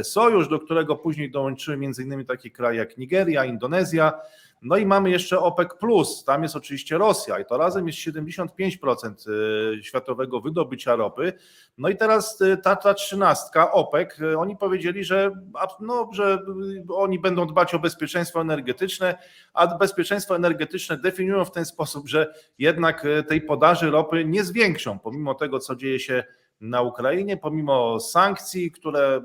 [0.04, 4.14] sojusz, do którego później dołączyły innymi takie kraje jak Nigeria, Indonezja.
[4.64, 5.70] No i mamy jeszcze OPEC,
[6.26, 9.14] tam jest oczywiście Rosja, i to razem jest 75%
[9.78, 11.34] e, światowego wydobycia ropy.
[11.78, 15.32] No i teraz e, ta, ta trzynastka OPEC, e, oni powiedzieli, że,
[15.80, 16.40] no, że
[16.90, 19.18] e, oni będą dbać o bezpieczeństwo energetyczne,
[19.54, 25.00] a bezpieczeństwo energetyczne definiują w ten sposób, że jednak e, tej podaży ropy nie zwiększą,
[25.00, 26.24] pomimo tego, co dzieje się
[26.64, 29.22] na Ukrainie, pomimo sankcji, które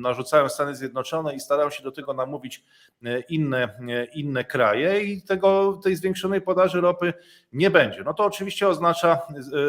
[0.00, 2.64] narzucają Stany Zjednoczone i starają się do tego namówić
[3.28, 3.78] inne,
[4.14, 7.12] inne kraje i tego, tej zwiększonej podaży ropy
[7.52, 8.02] nie będzie.
[8.04, 9.18] No to oczywiście oznacza,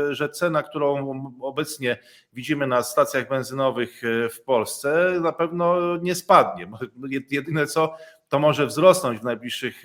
[0.09, 1.97] że cena, którą obecnie
[2.33, 4.01] widzimy na stacjach benzynowych
[4.33, 6.67] w Polsce, na pewno nie spadnie.
[7.31, 7.95] Jedyne co,
[8.35, 9.83] to może wzrosnąć w najbliższych,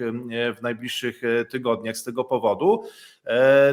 [0.57, 2.85] w najbliższych tygodniach z tego powodu.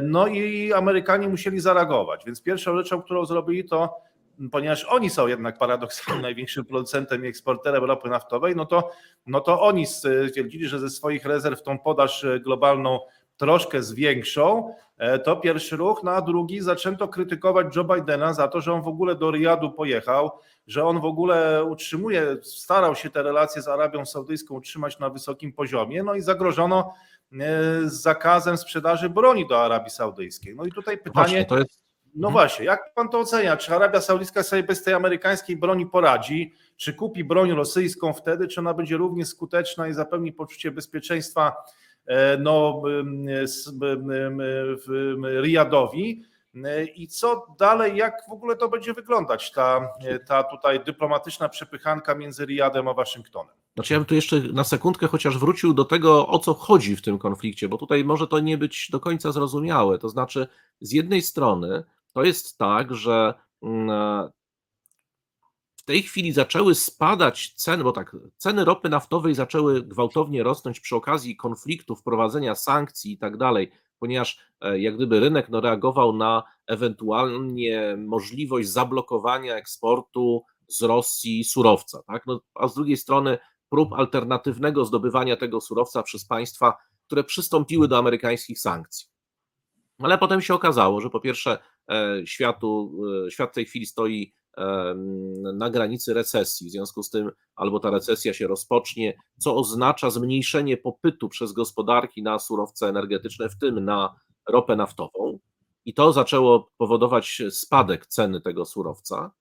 [0.01, 4.01] No i Amerykanie musieli zareagować, więc pierwszą rzeczą, którą zrobili, to
[4.51, 8.91] ponieważ oni są jednak paradoksalnie największym producentem i eksporterem ropy naftowej, no to,
[9.27, 12.99] no to oni stwierdzili, że ze swoich rezerw tą podaż globalną
[13.37, 14.73] troszkę zwiększą,
[15.25, 18.87] to pierwszy ruch, no a drugi zaczęto krytykować Joe Bidena za to, że on w
[18.87, 20.31] ogóle do Riyadu pojechał,
[20.67, 25.53] że on w ogóle utrzymuje, starał się te relacje z Arabią Saudyjską utrzymać na wysokim
[25.53, 26.93] poziomie, no i zagrożono
[27.85, 30.55] z zakazem sprzedaży broni do Arabii Saudyjskiej.
[30.55, 32.33] No i tutaj pytanie, Właśnie, jest no Mhm.
[32.33, 33.57] właśnie, jak pan to ocenia?
[33.57, 36.53] Czy Arabia Saudyjska sobie bez tej amerykańskiej broni poradzi?
[36.77, 41.53] Czy kupi broń rosyjską wtedy, czy ona będzie równie skuteczna i zapewni poczucie bezpieczeństwa e,
[42.39, 42.81] no,
[44.85, 46.23] w- ym, Riyadowi?
[46.65, 49.89] E, I co dalej, jak w ogóle to będzie wyglądać, ta,
[50.27, 53.55] ta tutaj dyplomatyczna przepychanka między Riyadem a Waszyngtonem?
[53.73, 57.01] Znaczy ja bym tu jeszcze na sekundkę chociaż wrócił do tego, o co chodzi w
[57.01, 59.97] tym konflikcie, bo tutaj może to nie być do końca zrozumiałe.
[59.97, 60.47] To znaczy,
[60.81, 63.89] z jednej strony to jest tak, że mm,
[65.87, 71.35] tej chwili zaczęły spadać ceny, bo tak, ceny ropy naftowej zaczęły gwałtownie rosnąć przy okazji
[71.35, 77.97] konfliktu, wprowadzenia sankcji i tak dalej, ponieważ e, jak gdyby rynek no, reagował na ewentualnie
[77.97, 82.23] możliwość zablokowania eksportu z Rosji surowca, tak?
[82.25, 83.37] No, a z drugiej strony
[83.69, 89.07] prób alternatywnego zdobywania tego surowca przez państwa, które przystąpiły do amerykańskich sankcji.
[89.99, 91.57] Ale potem się okazało, że po pierwsze
[91.89, 94.33] e, światu, e, świat w tej chwili stoi
[95.53, 100.77] na granicy recesji, w związku z tym albo ta recesja się rozpocznie, co oznacza zmniejszenie
[100.77, 104.15] popytu przez gospodarki na surowce energetyczne, w tym na
[104.49, 105.39] ropę naftową,
[105.85, 109.31] i to zaczęło powodować spadek ceny tego surowca.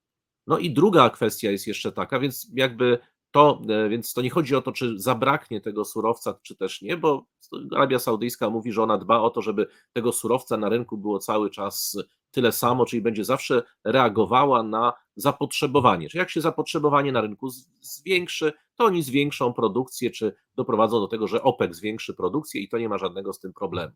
[0.47, 2.99] No i druga kwestia jest jeszcze taka, więc jakby
[3.31, 6.97] to, e, więc to nie chodzi o to, czy zabraknie tego surowca, czy też nie,
[6.97, 7.27] bo
[7.75, 11.51] Arabia Saudyjska mówi, że ona dba o to, żeby tego surowca na rynku było cały
[11.51, 11.99] czas
[12.31, 16.09] tyle samo, czyli będzie zawsze reagowała na zapotrzebowanie.
[16.09, 17.49] Czy jak się zapotrzebowanie na rynku
[17.81, 22.79] zwiększy, to oni zwiększą produkcję, czy doprowadzą do tego, że OPEC zwiększy produkcję i to
[22.79, 23.93] nie ma żadnego z tym problemu.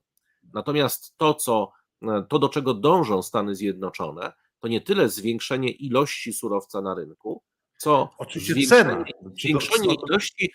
[0.52, 1.72] Natomiast to, co,
[2.28, 7.42] to do czego dążą Stany Zjednoczone, to nie tyle zwiększenie ilości surowca na rynku,
[7.80, 9.04] co Oczywiście cena.
[9.34, 10.52] zwiększenie ilości,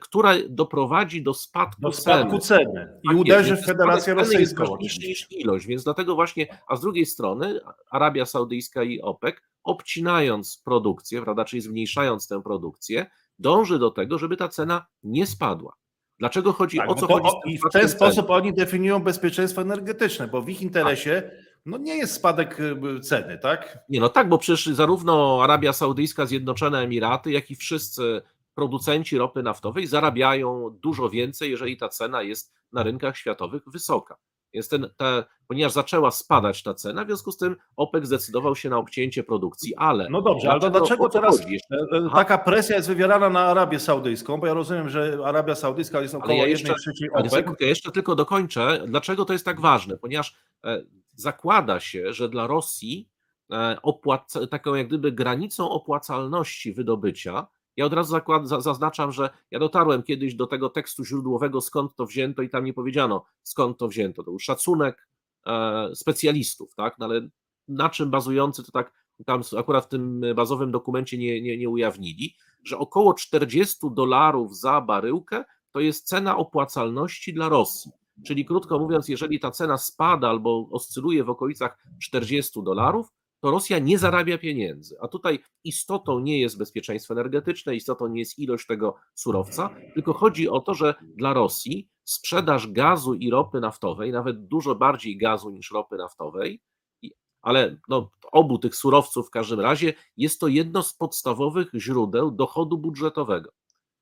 [0.00, 2.64] która doprowadzi do spadku, Do spadku ceny.
[2.64, 4.64] ceny i Tak uderzy jest, w Federację ceny jest Rosyjską.
[4.72, 5.08] oczywiście.
[5.08, 7.60] niż ilość, więc dlatego właśnie, a z drugiej strony
[7.90, 13.06] Arabia Saudyjska i OPEC, obcinając produkcję, prawda, czyli zmniejszając tę produkcję,
[13.38, 15.72] dąży do tego, żeby ta cena nie spadła.
[16.18, 17.54] Dlaczego chodzi, Tak, o co to, chodzi?
[17.54, 17.88] I w ten ceny?
[17.88, 21.30] sposób oni definiują bezpieczeństwo energetyczne, bo w ich interesie
[21.66, 23.78] no nie jest spadek y, ceny, tak?
[23.88, 28.22] Nie, no tak, bo przecież zarówno Arabia Saudyjska, Zjednoczone Emiraty, jak i wszyscy
[28.54, 34.16] producenci ropy naftowej zarabiają dużo więcej, jeżeli ta cena jest na rynkach światowych wysoka.
[34.54, 38.70] Więc ten, te, ponieważ zaczęła spadać ta cena, w związku z tym OPEC zdecydował się
[38.70, 41.44] na obcięcie produkcji, ale No dobrze, ale dlaczego teraz e,
[41.96, 44.36] e, taka presja jest wywierana na Arabię Saudyjską?
[44.40, 47.32] Bo ja rozumiem, że Arabia Saudyjska jest około ja jednej jeszcze- trzeciej Ale OPEC.
[47.32, 50.82] sekundkę, jeszcze tylko dokończę, dlaczego to jest tak ważne, ponieważ e,
[51.14, 53.08] zakłada się, że dla Rosji
[53.82, 59.58] opłac- taką jak gdyby granicą opłacalności wydobycia, ja od razu zakład, za, zaznaczam, że ja
[59.58, 63.88] dotarłem kiedyś do tego tekstu źródłowego, skąd to wzięto i tam nie powiedziano, skąd to
[63.88, 64.22] wzięto.
[64.22, 65.08] To był szacunek
[65.46, 67.28] e, specjalistów, tak, no ale
[67.68, 68.92] na czym bazujący, to tak
[69.26, 72.34] tam akurat w tym bazowym dokumencie nie, nie, nie ujawnili,
[72.64, 77.92] że około 40 dolarów za baryłkę to jest cena opłacalności dla Rosji.
[78.26, 83.78] Czyli krótko mówiąc, jeżeli ta cena spada albo oscyluje w okolicach 40 dolarów, to Rosja
[83.78, 84.96] nie zarabia pieniędzy.
[85.00, 90.48] A tutaj istotą nie jest bezpieczeństwo energetyczne, istotą nie jest ilość tego surowca, tylko chodzi
[90.48, 95.70] o to, że dla Rosji sprzedaż gazu i ropy naftowej, nawet dużo bardziej gazu niż
[95.70, 96.60] ropy naftowej,
[97.42, 102.78] ale no, obu tych surowców w każdym razie, jest to jedno z podstawowych źródeł dochodu
[102.78, 103.50] budżetowego.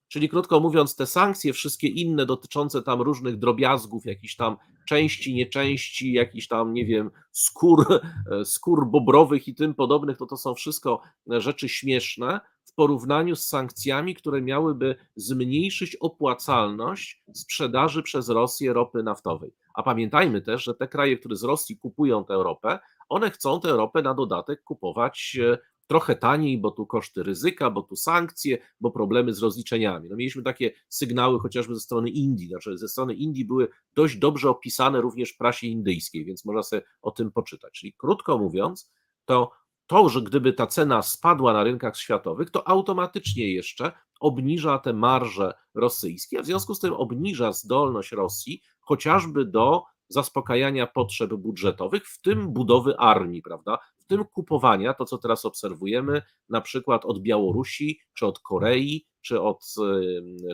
[0.09, 4.57] Czyli krótko mówiąc, te sankcje, wszystkie inne dotyczące tam różnych drobiazgów, jakichś tam
[4.89, 8.01] części, nieczęści, jakichś tam, nie wiem, skór,
[8.45, 14.15] skór bobrowych i tym podobnych, to to są wszystko rzeczy śmieszne w porównaniu z sankcjami,
[14.15, 19.55] które miałyby zmniejszyć opłacalność sprzedaży przez Rosję ropy naftowej.
[19.75, 23.69] A pamiętajmy też, że te kraje, które z Rosji kupują tę ropę, one chcą tę
[23.69, 28.91] ropę na dodatek kupować e, trochę taniej, bo tu koszty ryzyka, bo tu sankcje, bo
[28.91, 30.09] problemy z rozliczeniami.
[30.09, 34.51] No mieliśmy takie sygnały chociażby ze strony Indii, znaczy ze strony Indii były dość dobrze
[34.51, 37.73] opisane również w prasie indyjskiej, więc można sobie o tym poczytać.
[37.73, 38.93] Czyli krótko mówiąc,
[39.25, 39.51] to
[39.87, 45.55] to, że gdyby ta cena spadła na rynkach światowych, to automatycznie jeszcze obniża te marże
[45.75, 52.21] rosyjskie, a w związku z tym obniża zdolność Rosji chociażby do zaspokajania potrzeb budżetowych, w
[52.21, 53.79] tym budowy armii, prawda?
[54.05, 59.41] W tym kupowania, to co teraz obserwujemy, na przykład od Białorusi, czy od Korei, czy
[59.41, 59.75] od,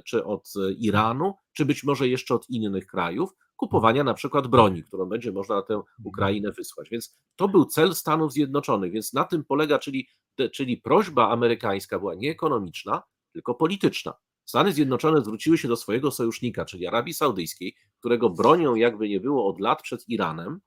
[0.05, 5.07] czy od Iranu, czy być może jeszcze od innych krajów, kupowania na przykład broni, którą
[5.07, 6.89] będzie można na tę Ukrainę wysłać.
[6.91, 10.09] Więc to był cel Stanów Zjednoczonych, więc na tym polega, czyli,
[10.53, 14.15] czyli prośba amerykańska była nie ekonomiczna, tylko polityczna.
[14.45, 19.47] Stany Zjednoczone zwróciły się do swojego sojusznika, czyli Arabii Saudyjskiej, którego bronią jakby nie było
[19.47, 20.61] od lat przed Iranem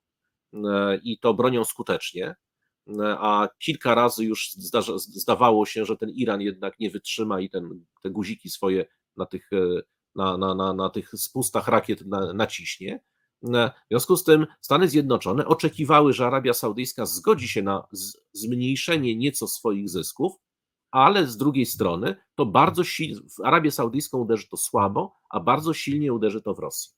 [0.54, 2.36] e, i to bronią skutecznie,
[3.18, 7.86] a kilka razy już zdarza, zdawało się, że ten Iran jednak nie wytrzyma i ten,
[8.02, 8.86] te guziki swoje
[9.18, 9.82] na tych, e,
[10.16, 13.04] na, na, na, na tych spustach rakiet na, naciśnie.
[13.44, 17.88] W związku z tym Stany Zjednoczone oczekiwały, że Arabia Saudyjska zgodzi się na
[18.34, 20.34] zmniejszenie nieco swoich zysków,
[20.92, 25.74] ale z drugiej strony to bardzo silnie, w Arabię Saudyjską uderzy to słabo, a bardzo
[25.74, 26.92] silnie uderzy to w Rosji.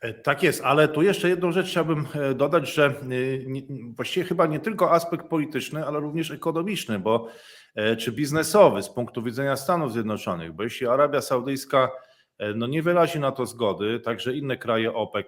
[0.00, 2.92] E, Tak jest, ale tu jeszcze jedną rzecz chciałbym e, dodać, że e,
[3.96, 7.28] właściwie chyba nie tylko aspekt polityczny, ale również ekonomiczny, bo
[7.98, 11.90] czy biznesowy z punktu widzenia Stanów Zjednoczonych, bo jeśli Arabia Saudyjska
[12.54, 15.26] no nie wyrazi na to zgody, także inne kraje OPEC,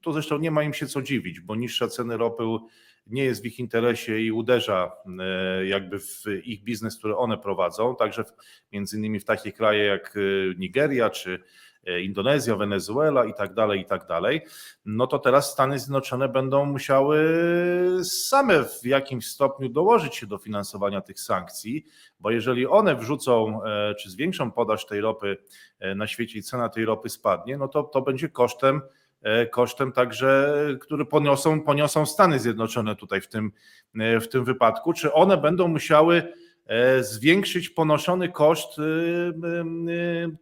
[0.00, 2.44] tu zresztą nie ma im się co dziwić, bo niższa ceny ropy
[3.06, 4.92] nie jest w ich interesie i uderza
[5.64, 8.24] jakby w ich biznes, który one prowadzą, także
[8.72, 10.18] między innymi w takie kraje jak
[10.58, 11.38] Nigeria czy
[12.02, 14.40] Indonezja, Wenezuela i tak dalej, i tak dalej,
[14.84, 17.18] no to teraz Stany Zjednoczone będą musiały
[18.04, 21.84] same w jakimś stopniu dołożyć się do finansowania tych sankcji,
[22.20, 23.60] bo jeżeli one wrzucą
[23.98, 25.36] czy zwiększą podaż tej ropy
[25.96, 28.80] na świecie i cena tej ropy spadnie, no to to będzie kosztem
[29.50, 33.52] kosztem także, który poniosą, poniosą Stany Zjednoczone tutaj w tym,
[33.94, 36.32] w tym wypadku, czy one będą musiały
[37.00, 38.76] zwiększyć ponoszony koszt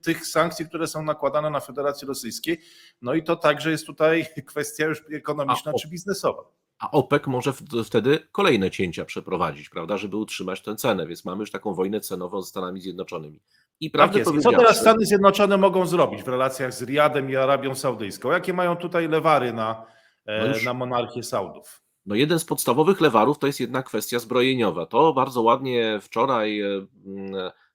[0.02, 2.61] tych sankcji, które są nakładane na Federację Rosyjskiej.
[3.02, 6.42] No i to także jest tutaj kwestia już ekonomiczna czy biznesowa.
[6.78, 7.52] A OPEC może
[7.85, 12.42] wtedy kolejne cięcia przeprowadzić, prawda, żeby utrzymać tę cenę, więc mamy już taką wojnę cenową
[12.42, 13.40] ze Stanami Zjednoczonymi.
[13.80, 17.74] I prawdę tak Co teraz Stany Zjednoczone mogą zrobić w relacjach z Riadem i Arabią
[17.74, 18.30] Saudyjską?
[18.30, 19.87] Jakie mają tutaj lewary na,
[20.26, 20.64] no już...
[20.64, 21.81] na monarchię Saudów?
[22.06, 24.86] No jeden z podstawowych lewarów to jest jednak kwestia zbrojeniowa.
[24.86, 26.88] To bardzo ładnie wczoraj mm,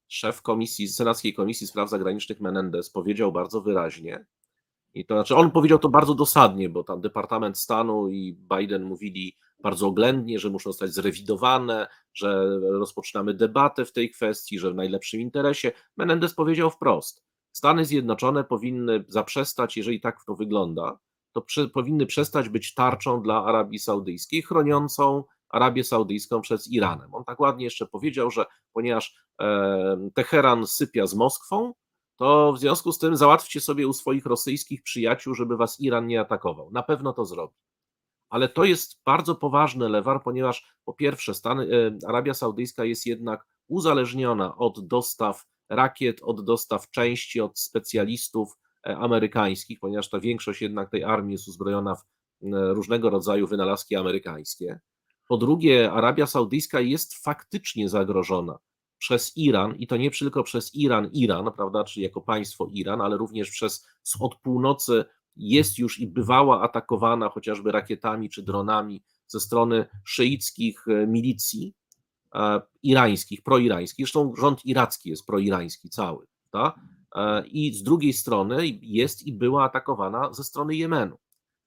[0.08, 4.26] szef komisji, Senackiej Komisji Spraw Zagranicznych Menendez powiedział bardzo wyraźnie,
[4.98, 9.38] i to znaczy on powiedział to bardzo dosadnie, bo tam Departament Stanu i Biden mówili
[9.60, 15.22] bardzo oględnie, że muszą zostać zrewidowane, że rozpoczynamy debatę w tej kwestii, że w najlepszym
[15.22, 15.72] interesie.
[15.98, 21.00] Menendez powiedział wprost: Stany Zjednoczone powinny zaprzestać, jeżeli tak to wygląda,
[21.38, 27.14] to przy, powinny przestać być tarczą dla Arabii Saudyjskiej, chroniącą Arabię Saudyjską przed Iranem.
[27.14, 31.74] On tak ładnie jeszcze powiedział, że ponieważ e, Teheran sypia z Moskwą,
[32.16, 36.22] to w związku z tym załatwcie sobie u swoich rosyjskich przyjaciół, żeby was Iran nie
[36.22, 36.72] atakował.
[36.72, 37.56] Na pewno to zrobi.
[38.30, 43.46] Ale to jest bardzo poważny lewar, ponieważ po pierwsze Stany, e, Arabia Saudyjska jest jednak
[43.68, 48.58] uzależniona od dostaw rakiet, od dostaw części, od specjalistów
[48.96, 52.04] amerykańskich, ponieważ ta większość jednak tej armii jest uzbrojona w
[52.52, 54.80] różnego rodzaju wynalazki amerykańskie.
[55.28, 58.58] Po drugie, Arabia Saudyjska jest faktycznie zagrożona
[58.98, 63.18] przez Iran i to nie tylko przez Iran, Iran, prawda, czyli jako państwo Iran, ale
[63.18, 63.88] również przez
[64.20, 71.74] od północy jest już i bywała atakowana chociażby rakietami czy dronami ze strony szyickich milicji
[72.36, 74.06] e, irańskich, proirańskich.
[74.06, 76.76] Zresztą rząd iracki jest proirański cały, tak?
[77.52, 81.18] I z drugiej strony jest i była atakowana ze strony Jemenu.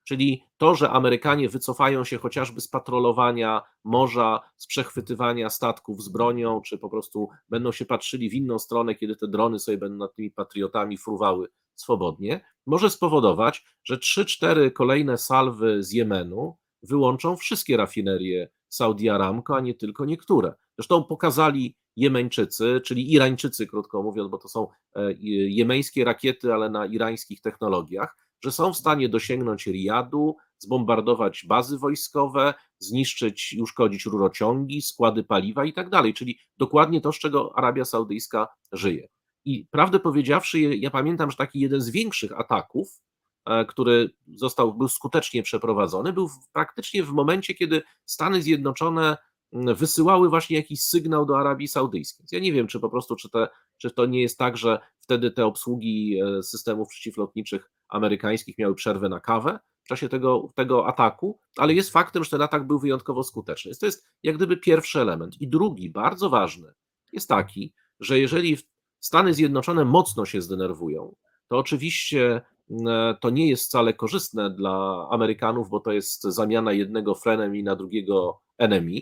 [0.05, 6.61] Czyli to, że Amerykanie wycofają się chociażby z patrolowania morza, z przechwytywania statków z bronią,
[6.61, 10.15] czy po prostu będą się patrzyli w inną stronę, kiedy te drony sobie będą nad
[10.15, 18.51] tymi patriotami fruwały swobodnie, może spowodować, że 3-4 kolejne salwy z Jemenu wyłączą wszystkie rafinerie
[18.69, 20.55] Saudi Aramco, a nie tylko niektóre.
[20.79, 25.13] Zresztą pokazali Jemeńczycy, czyli Irańczycy, krótko mówiąc, bo to są e,
[25.49, 32.55] jemeńskie rakiety, ale na irańskich technologiach, że są w stanie dosięgnąć Riyadu, zbombardować bazy wojskowe,
[32.79, 37.85] zniszczyć i uszkodzić rurociągi, składy paliwa i tak dalej, czyli dokładnie to, z czego Arabia
[37.85, 39.09] Saudyjska żyje.
[39.45, 43.01] I prawdę powiedziawszy, ja pamiętam, że taki jeden z większych ataków
[43.47, 49.17] e, który został, był skutecznie przeprowadzony, był praktycznie w momencie, kiedy Stany Zjednoczone
[49.53, 52.27] wysyłały właśnie jakiś sygnał do Arabii Saudyjskiej.
[52.33, 53.49] Ja nie wiem, czy po prostu, czy, te,
[53.79, 59.09] czy to nie jest tak, że wtedy te obsługi e, systemów przeciwlotniczych amerykańskich miały przerwę
[59.09, 63.23] na kawę w czasie tego, tego ataku, ale jest faktem, że ten atak był wyjątkowo
[63.25, 63.73] skuteczny.
[63.81, 65.41] To jest jak gdyby pierwszy element.
[65.41, 66.73] I drugi, bardzo ważny,
[67.13, 68.57] jest taki, że jeżeli
[69.01, 71.15] Stany Zjednoczone mocno się zdenerwują,
[71.49, 72.41] to oczywiście
[72.87, 77.77] e, to nie jest wcale korzystne dla Amerykanów, bo to jest zamiana jednego frenemy na
[77.77, 79.01] drugiego enemy,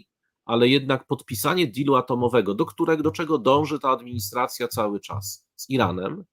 [0.49, 5.71] ale jednak podpisanie dealu atomowego, do którego, do czego dąży ta administracja cały czas z
[5.71, 6.25] Iranem,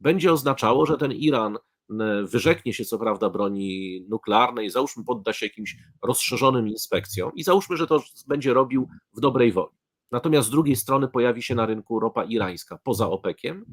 [0.00, 1.58] będzie oznaczało, że ten Iran
[2.24, 7.86] wyrzeknie się co prawda broni nuklearnej, załóżmy podda się jakimś rozszerzonym inspekcjom i załóżmy, że
[7.86, 9.76] to będzie robił w dobrej woli.
[10.10, 13.64] Natomiast z drugiej strony pojawi się na rynku ropa irańska poza OPEC-iem,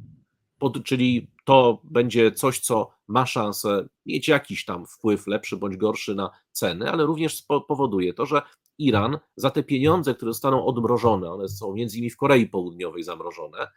[0.60, 6.16] pod, czyli to będzie coś, co ma szansę mieć jakiś tam wpływ, lepszy bądź gorszy
[6.16, 8.42] na ceny, ale również spo- powoduje to, że
[8.80, 13.68] Iran za te pieniądze, które zostaną odmrożone, one są między innymi w Korei Południowej zamrożone,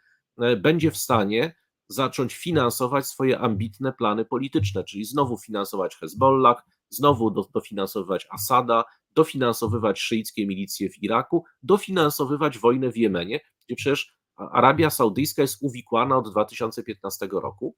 [0.41, 1.55] e, będzie w stanie
[1.87, 8.83] zacząć finansować swoje ambitne plany polityczne, czyli znowu finansować Hezbollah, znowu do- dofinansowywać Asada,
[9.15, 16.17] dofinansowywać szyickie milicje w Iraku, dofinansowywać wojnę w Jemenie, gdzie przecież Arabia Saudyjska jest uwikłana
[16.17, 17.75] od 2015 roku.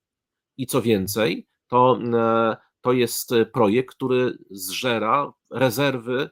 [0.58, 6.30] I co więcej, to, e, to jest projekt, który zżera rezerwy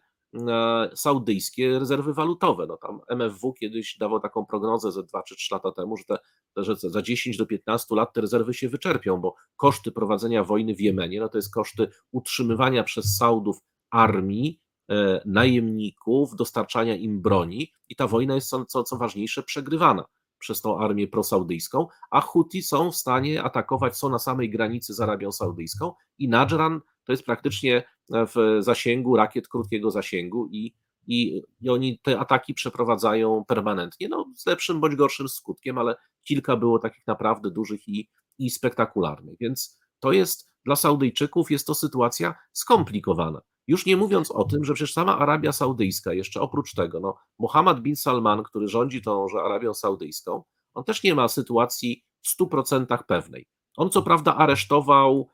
[0.96, 2.66] saudyjskie, rezerwy walutowe.
[2.68, 6.18] No tam MFW kiedyś dawał taką prognozę ze 2 czy 3 lata temu, że, te,
[6.58, 10.82] że za 10 do 15 lat te rezerwy się wyczerpią, bo koszty prowadzenia wojny w
[10.82, 13.58] Jemenie, no to jest koszty utrzymywania przez Saudów
[13.92, 14.60] armii,
[14.90, 20.06] e, najemników, dostarczania im broni i ta wojna jest co, co, ważniejsze przegrywana
[20.40, 25.02] przez tą armię prosaudyjską, a Huti są w stanie atakować, są na samej granicy z
[25.02, 30.74] Arabią Saudyjską i Najran to jest praktycznie w zasięgu rakiet krótkiego zasięgu i,
[31.08, 36.58] i, i oni te ataki przeprowadzają permanentnie, no z lepszym bądź gorszym skutkiem, ale kilka
[36.58, 42.36] było takich naprawdę dużych i, i spektakularnych, więc to jest dla Saudyjczyków jest to sytuacja
[42.54, 43.42] skomplikowana.
[43.68, 47.80] Już nie mówiąc o tym, że przecież sama Arabia Saudyjska, jeszcze oprócz tego, no, Mohammed
[47.80, 50.44] bin Salman, który rządzi tą że Arabią Saudyjską,
[50.74, 53.46] on też nie ma sytuacji w 100% pewnej.
[53.78, 55.30] On co prawda aresztował,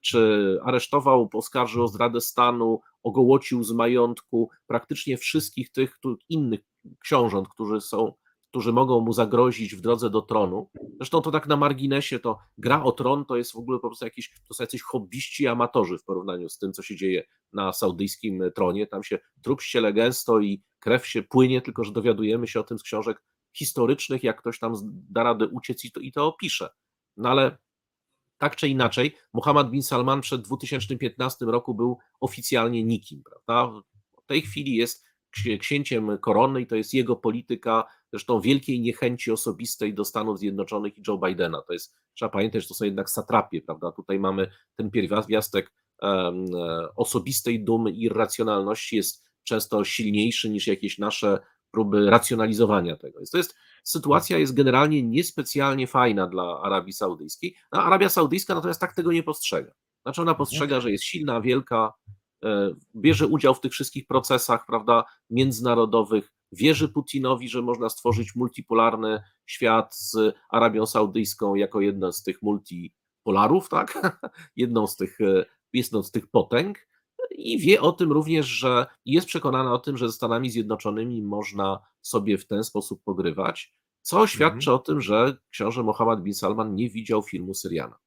[0.00, 5.98] czy aresztował, poskarżył o zdradę stanu, ogołocił z majątku praktycznie wszystkich tych
[6.28, 6.60] innych
[6.98, 8.12] książąt, którzy są,
[8.50, 10.70] którzy mogą mu zagrozić w drodze do tronu.
[10.96, 14.04] Zresztą to tak na marginesie, to gra o tron to jest w ogóle po prostu
[14.04, 18.42] jakiś, to są jacyś hobbyści amatorzy w porównaniu z tym, co się dzieje na saudyjskim
[18.54, 18.86] tronie.
[18.86, 22.78] Tam się trup ściele gęsto i krew się płynie, tylko że dowiadujemy się o tym
[22.78, 23.22] z książek
[23.56, 24.74] historycznych, jak ktoś tam
[25.10, 26.68] da radę uciec i to, i to opisze.
[27.16, 27.58] No ale
[28.38, 33.80] tak czy inaczej, Mohammed bin Salman przed 2015 roku był oficjalnie nikim, prawda?
[34.22, 35.04] W tej chwili jest
[35.36, 40.98] ksi- księciem korony i to jest jego polityka, zresztą wielkiej niechęci osobistej do Stanów Zjednoczonych
[40.98, 41.62] i Joe Bidena.
[41.62, 43.92] To jest, trzeba pamiętać, że to są jednak satrapie, prawda?
[43.92, 45.72] Tutaj mamy ten pierwiastek
[46.02, 46.32] e,
[46.96, 51.38] osobistej dumy i irracjonalności jest często silniejszy niż jakieś nasze
[51.70, 53.20] próby racjonalizowania tego.
[53.32, 53.54] To jest,
[53.88, 57.56] sytuacja jest generalnie niespecjalnie fajna dla Arabii Saudyjskiej.
[57.72, 59.72] No, Arabia Saudyjska natomiast tak tego nie postrzega.
[60.02, 61.92] Znaczy ona postrzega, że jest silna, wielka,
[62.44, 69.22] e, bierze udział w tych wszystkich procesach, prawda, międzynarodowych, wierzy Putinowi, że można stworzyć multipolarny
[69.46, 70.16] świat z
[70.50, 74.20] Arabią Saudyjską jako jedno z tych multipolarów, tak?
[74.56, 76.88] Jedną z tych, e, jedną z tych potęg
[77.30, 81.78] i wie o tym również, że jest przekonana o tym, że ze Stanami Zjednoczonymi można
[82.02, 86.90] sobie w ten sposób pogrywać, co świadczy o tym, że książę Mohammed bin Salman nie
[86.90, 87.98] widział filmu Syriana.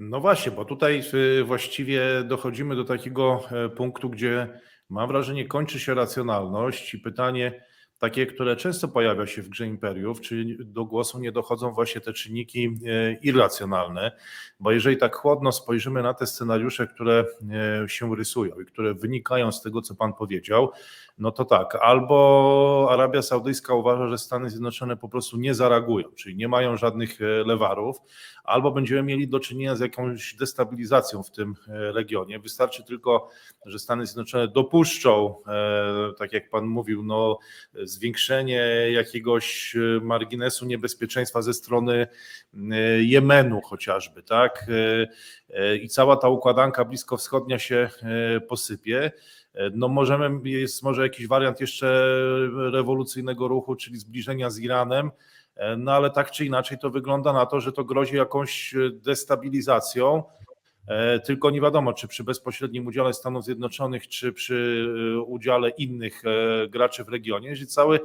[0.00, 1.02] No właśnie, bo tutaj
[1.40, 7.64] y, właściwie dochodzimy do takiego e, punktu, gdzie mam wrażenie kończy się racjonalność i pytanie
[8.02, 12.12] takie, które często pojawia się w grze imperiów, czy do głosu nie dochodzą właśnie te
[12.12, 14.12] czynniki e, irracjonalne,
[14.60, 17.24] bo jeżeli tak chłodno spojrzymy na te scenariusze, które
[17.84, 20.70] e, się rysują i które wynikają z tego, co Pan powiedział,
[21.18, 26.36] no to tak, albo Arabia Saudyjska uważa, że Stany Zjednoczone po prostu nie zareagują, czyli
[26.36, 27.96] nie mają żadnych e, lewarów,
[28.44, 32.38] albo będziemy mieli do czynienia z jakąś destabilizacją w tym regionie.
[32.38, 33.28] Wystarczy tylko,
[33.66, 35.34] że Stany Zjednoczone dopuszczą,
[36.18, 37.38] tak jak Pan mówił, no,
[37.92, 38.62] zwiększenie
[38.92, 42.06] jakiegoś e, marginesu niebezpieczeństwa ze strony
[42.54, 44.66] e, Jemenu chociażby, tak?
[45.48, 47.88] E, I cała ta układanka bliskowschodnia się
[48.48, 49.12] posypie.
[49.72, 52.14] No możemy, jest może jakiś wariant jeszcze
[52.72, 55.10] rewolucyjnego ruchu, czyli zbliżenia z Iranem,
[55.78, 60.22] no ale tak czy inaczej to wygląda na to, że to grozi jakąś destabilizacją.
[60.88, 66.22] E, Tylko nie wiadomo, czy przy bezpośrednim udziale Stanów Zjednoczonych, czy przy e, udziale innych
[66.24, 68.00] e, graczy w regionie, jeżeli cały,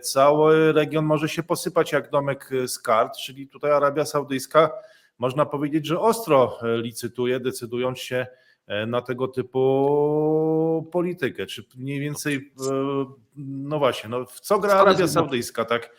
[0.00, 4.70] cały region może się posypać jak domek z kart, czyli tutaj Arabia Saudyjska
[5.18, 8.26] można powiedzieć, że ostro licytuje, decydując się
[8.86, 11.46] na tego typu politykę.
[11.46, 12.52] Czy mniej więcej,
[13.36, 15.90] no właśnie, no w co gra Arabia Saudyjska, tak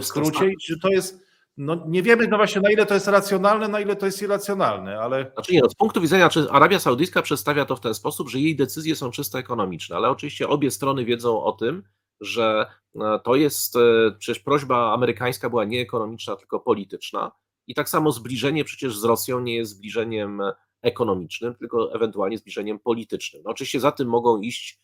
[0.00, 3.08] w skrócie, i czy to jest, no nie wiemy no właśnie na ile to jest
[3.08, 6.78] racjonalne, na ile to jest irracjonalne, ale Znaczy nie, no, z punktu widzenia, czy Arabia
[6.78, 10.70] Saudyjska przedstawia to w ten sposób, że jej decyzje są czysto ekonomiczne, ale oczywiście obie
[10.70, 11.82] strony wiedzą o tym,
[12.20, 12.66] że
[13.00, 13.80] e, to jest, e,
[14.18, 17.32] przecież prośba amerykańska była nie ekonomiczna, tylko polityczna
[17.66, 20.42] i tak samo zbliżenie przecież z Rosją nie jest zbliżeniem
[20.82, 23.42] ekonomicznym, tylko ewentualnie zbliżeniem politycznym.
[23.44, 24.81] No, oczywiście za tym mogą iść,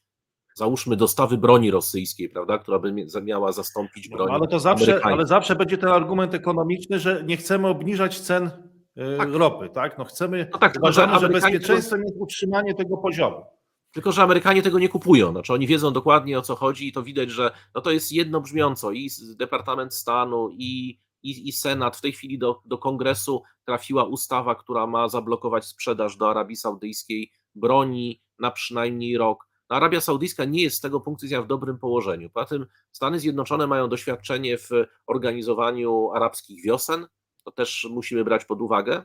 [0.58, 5.26] załóżmy, dostawy broni rosyjskiej, prawda, która by miała zastąpić broń No, ale to zawsze, ale
[5.26, 9.32] zawsze będzie ten argument ekonomiczny, że nie chcemy obniżać cen y, Tak.
[9.32, 9.98] ropy, tak?
[9.98, 13.44] No chcemy, No tak, że uważamy, że Amerykanie bezpieczeństwem jest utrzymanie tego poziomu.
[13.92, 15.30] Tylko, że Amerykanie tego nie kupują.
[15.30, 18.40] Znaczy, oni wiedzą dokładnie o co chodzi i to widać, że no to jest jedno
[18.40, 21.96] brzmiąco i Departament Stanu, i, i, i Senat.
[21.96, 27.32] W tej chwili do, do kongresu trafiła ustawa, która ma zablokować sprzedaż do Arabii Saudyjskiej
[27.54, 29.47] broni na przynajmniej rok.
[29.68, 32.30] Arabia Saudyjska nie jest z tego punktu widzenia w dobrym położeniu.
[32.30, 34.70] Poza tym Stany Zjednoczone mają doświadczenie w
[35.06, 37.06] organizowaniu arabskich wiosen.
[37.44, 39.02] To też musimy brać pod uwagę.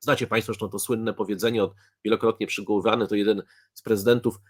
[0.00, 1.74] Znacie Państwo zresztą to słynne powiedzenie, od,
[2.04, 3.42] wielokrotnie przywoływane, to jeden
[3.74, 4.40] z prezydentów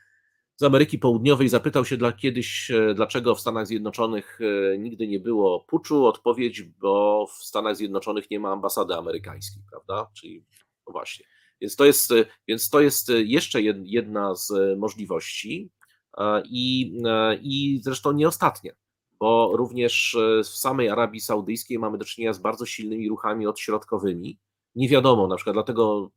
[0.57, 5.20] z Ameryki Południowej zapytał się dla, kiedyś, e, dlaczego w Stanach Zjednoczonych e, nigdy nie
[5.20, 6.07] było puczu.
[6.07, 10.11] Odpowiedź, bo w Stanach Zjednoczonych nie ma ambasady amerykańskiej, prawda?
[10.14, 10.45] Czyli
[10.87, 11.27] no właśnie.
[11.61, 15.70] Więc to jest, e, więc to jest e, jeszcze jed- jedna z e, możliwości
[16.18, 18.72] e, i, e, i zresztą nie ostatnia,
[19.20, 24.38] bo również e, w samej Arabii Saudyjskiej mamy do czynienia z bardzo silnymi ruchami odśrodkowymi.
[24.74, 26.11] Nie wiadomo, na przykład dlatego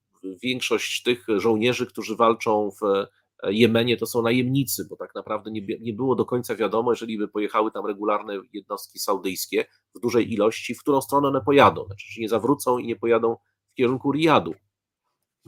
[0.43, 3.05] większość tych żołnierzy, którzy walczą w
[3.43, 7.27] Jemenie, to są najemnicy, bo tak naprawdę nie, nie było do końca wiadomo, jeżeli by
[7.27, 9.65] pojechały tam regularne jednostki saudyjskie
[9.95, 13.37] w dużej ilości, w którą stronę one pojadą, znaczy czy nie zawrócą i nie pojadą
[13.71, 14.53] w kierunku Riyadu.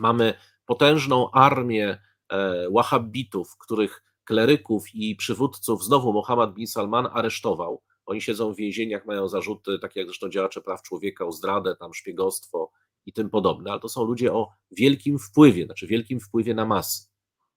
[0.01, 0.33] Mamy
[0.65, 1.97] potężną armię
[2.29, 7.81] e, wahhabitów, których kleryków i przywódców znowu Mohammed bin Salman aresztował.
[8.05, 11.93] Oni siedzą w więzieniach, mają zarzuty, takie jak zresztą działacze praw człowieka, o zdradę, tam
[11.93, 12.71] szpiegostwo
[13.05, 17.07] i tym podobne, ale to są ludzie o wielkim wpływie, znaczy wielkim wpływie na masy.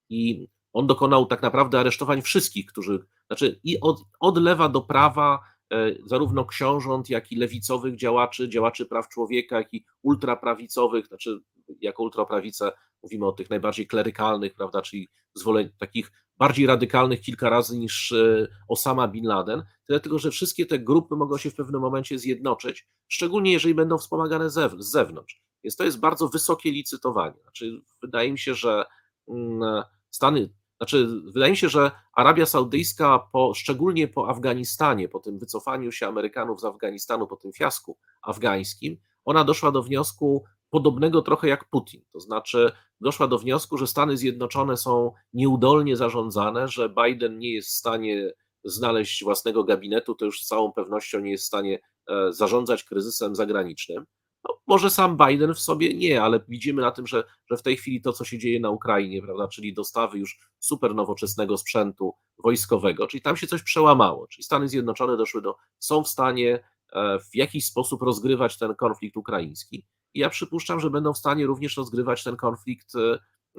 [0.08, 5.40] I on dokonał tak naprawdę aresztowań wszystkich, którzy, znaczy i od, od lewa do prawa,
[5.72, 11.40] e, zarówno książąt, jak i lewicowych działaczy, działaczy praw człowieka, jak i ultraprawicowych, znaczy
[11.80, 17.78] jako ultraprawice mówimy o tych najbardziej klerykalnych, prawda, czyli zwoleń, takich bardziej radykalnych kilka razy
[17.78, 21.80] niż e, Osama Bin Laden, tyle tylko, że wszystkie te grupy mogą się w pewnym
[21.80, 25.42] momencie zjednoczyć, szczególnie jeżeli będą wspomagane zew- z zewnątrz.
[25.64, 27.40] Więc to jest bardzo wysokie licytowanie.
[27.42, 28.84] Znaczy, wydaje mi się, że
[29.28, 29.82] mm,
[30.14, 35.92] Stany, znaczy, wydaje mi się, że Arabia Saudyjska, po, szczególnie po Afganistanie, po tym wycofaniu
[35.92, 40.44] się Amerykanów z Afganistanu, po tym fiasku afgańskim, ona doszła do wniosku
[40.74, 42.02] podobnego trochę jak Putin.
[42.12, 47.68] To znaczy, doszła do wniosku, że Stany Zjednoczone są nieudolnie zarządzane, że Biden nie jest
[47.68, 48.32] w stanie
[48.64, 53.36] znaleźć własnego gabinetu, to już z całą pewnością nie jest w stanie e, zarządzać kryzysem
[53.36, 54.04] zagranicznym.
[54.48, 57.76] No, może sam Biden w sobie nie, ale widzimy na tym, że, że w tej
[57.76, 62.14] chwili to, co się dzieje na Ukrainie, prawda, czyli dostawy już super nowoczesnego sprzętu
[62.44, 67.18] wojskowego, czyli tam się coś przełamało, czyli Stany Zjednoczone doszły do, są w stanie e,
[67.18, 69.86] w jakiś sposób rozgrywać ten konflikt ukraiński.
[70.14, 72.92] I ja przypuszczam, że będą w stanie również rozgrywać ten konflikt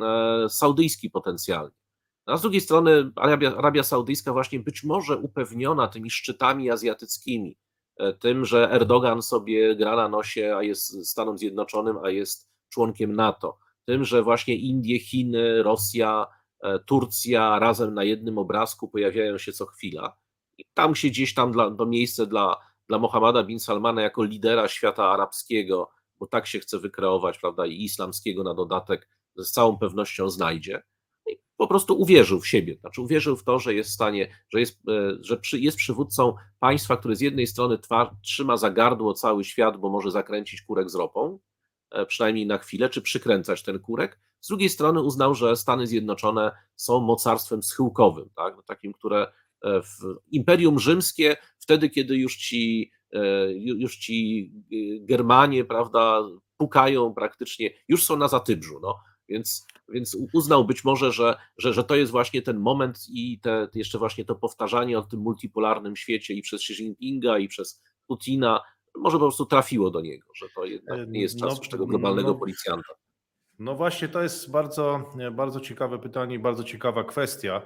[0.02, 1.76] e, saudyjski potencjalnie.
[2.26, 7.58] A z drugiej strony Arabia, Arabia Saudyjska właśnie być może upewniona tymi szczytami azjatyckimi,
[7.98, 13.16] e, tym, że Erdogan sobie gra na nosie, a jest Stanom Zjednoczonym, a jest członkiem
[13.16, 16.28] NATO, tym, że właśnie Indie, Chiny, Rosja,
[16.64, 20.18] e, Turcja razem na jednym obrazku pojawiają się co chwila.
[20.58, 22.58] I tam się gdzieś tam dla, to miejsce dla,
[22.90, 27.84] dla Mohammada bin Salmana jako lidera świata arabskiego, bo tak się chce wykreować, prawda, i
[27.84, 30.84] islamskiego na dodatek, z całą pewnością znajdzie.
[31.28, 34.60] I po prostu uwierzył w siebie, znaczy uwierzył w to, że jest w stanie, że
[34.60, 39.14] jest, e, że przy, jest przywódcą państwa, które z jednej strony twa, trzyma za gardło
[39.14, 41.40] cały świat, bo może zakręcić kurek z ropą,
[41.92, 44.20] e, przynajmniej na chwilę, czy przykręcać ten kurek.
[44.42, 48.56] Z drugiej strony uznał, że Stany Zjednoczone są mocarstwem schyłkowym, tak?
[48.56, 50.00] No, takim, które e, w
[50.32, 52.92] Imperium Rzymskie, wtedy, kiedy już ci,
[53.56, 56.24] już ci e, Germanie, prawda,
[56.58, 58.96] pukają praktycznie, już są na Zatybrzu, no.
[59.30, 63.68] Więc, więc uznał być może, że, że, że to jest właśnie ten moment i te,
[63.76, 68.62] jeszcze właśnie to powtarzanie o tym multipolarnym świecie i przez Xi Jinpinga, i przez Putina,
[68.96, 72.28] może po prostu trafiło do niego, że to jednak nie jest czas No, tego globalnego
[72.28, 72.36] no.
[72.36, 72.94] policjanta.
[73.60, 77.62] No właśnie, to jest bardzo, bardzo ciekawe pytanie i bardzo ciekawa kwestia,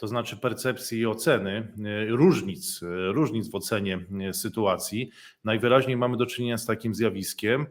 [0.00, 5.10] to znaczy percepcji i oceny e, różnic, e, różnic w ocenie e, sytuacji.
[5.44, 7.66] Najwyraźniej mamy do czynienia z takim zjawiskiem,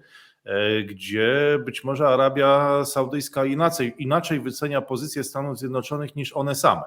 [0.86, 6.82] gdzie być może Arabia Saudyjska inaczej, inaczej wycenia pozycję Stanów Zjednoczonych niż one same.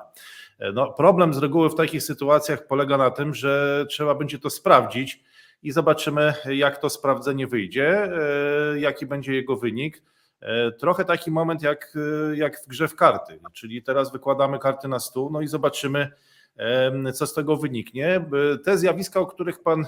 [0.75, 5.25] No, problem z reguły w takich sytuacjach polega na tym, że trzeba będzie to sprawdzić
[5.63, 8.11] i zobaczymy, jak to sprawdzenie wyjdzie,
[8.77, 10.03] jaki będzie jego wynik.
[10.43, 11.95] E, Trochę taki moment jak,
[12.33, 16.11] e, jak w grze w karty, czyli teraz wykładamy karty na stół, no i zobaczymy,
[17.15, 18.17] co z tego wyniknie.
[18.17, 19.87] E, Te zjawiska, o których Pan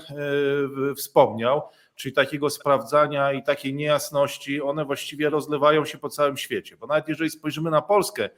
[0.96, 1.62] wspomniał,
[1.94, 7.08] czyli takiego sprawdzania i takiej niejasności, one właściwie rozlewają się po całym świecie, bo nawet
[7.08, 8.30] jeżeli spojrzymy na Polskę,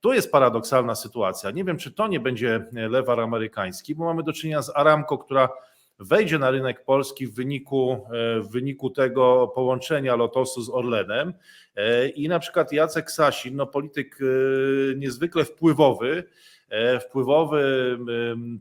[0.00, 1.50] tu jest paradoksalna sytuacja.
[1.50, 5.48] Nie wiem, czy to nie będzie lewar amerykański, bo mamy do czynienia z Aramco, która
[6.02, 11.34] wejdzie na rynek polski w wyniku, e, w wyniku tego połączenia Lotosu z Orlenem
[11.76, 16.24] E, i na przykład Jacek Sasin, no polityk e, niezwykle wpływowy,
[17.00, 17.98] wpływowy,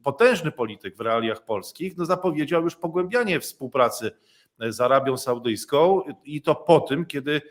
[0.04, 4.12] potężny polityk w realiach polskich, no zapowiedział już pogłębianie współpracy
[4.60, 7.42] z Arabią Saudyjską i to po tym, kiedy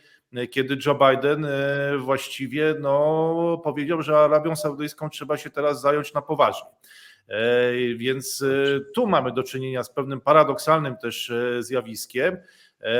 [0.50, 1.46] kiedy Joe Biden
[1.98, 6.68] właściwie no, powiedział, że Arabią Saudyjską trzeba się teraz zająć na poważnie.
[7.96, 12.36] Więc e, tu mamy do czynienia z pewnym paradoksalnym też e, zjawiskiem,
[12.80, 12.92] e,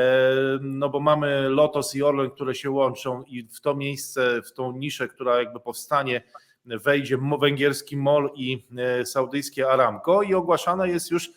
[0.60, 4.72] no bo mamy Lotos i Orlen, które się łączą i w to miejsce, w tą
[4.72, 6.22] niszę, która jakby powstanie,
[6.64, 8.66] wejdzie węgierski MOL i
[9.04, 11.30] saudyjskie Aramco i ogłaszana jest już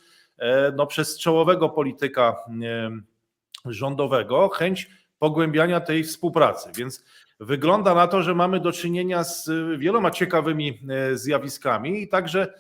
[0.76, 2.36] no, przez czołowego polityka
[3.66, 4.90] rządowego chęć
[5.20, 6.70] pogłębiania tej współpracy.
[6.76, 7.04] Więc
[7.40, 10.80] wygląda na to, że mamy do czynienia z wieloma ciekawymi
[11.14, 12.54] zjawiskami i także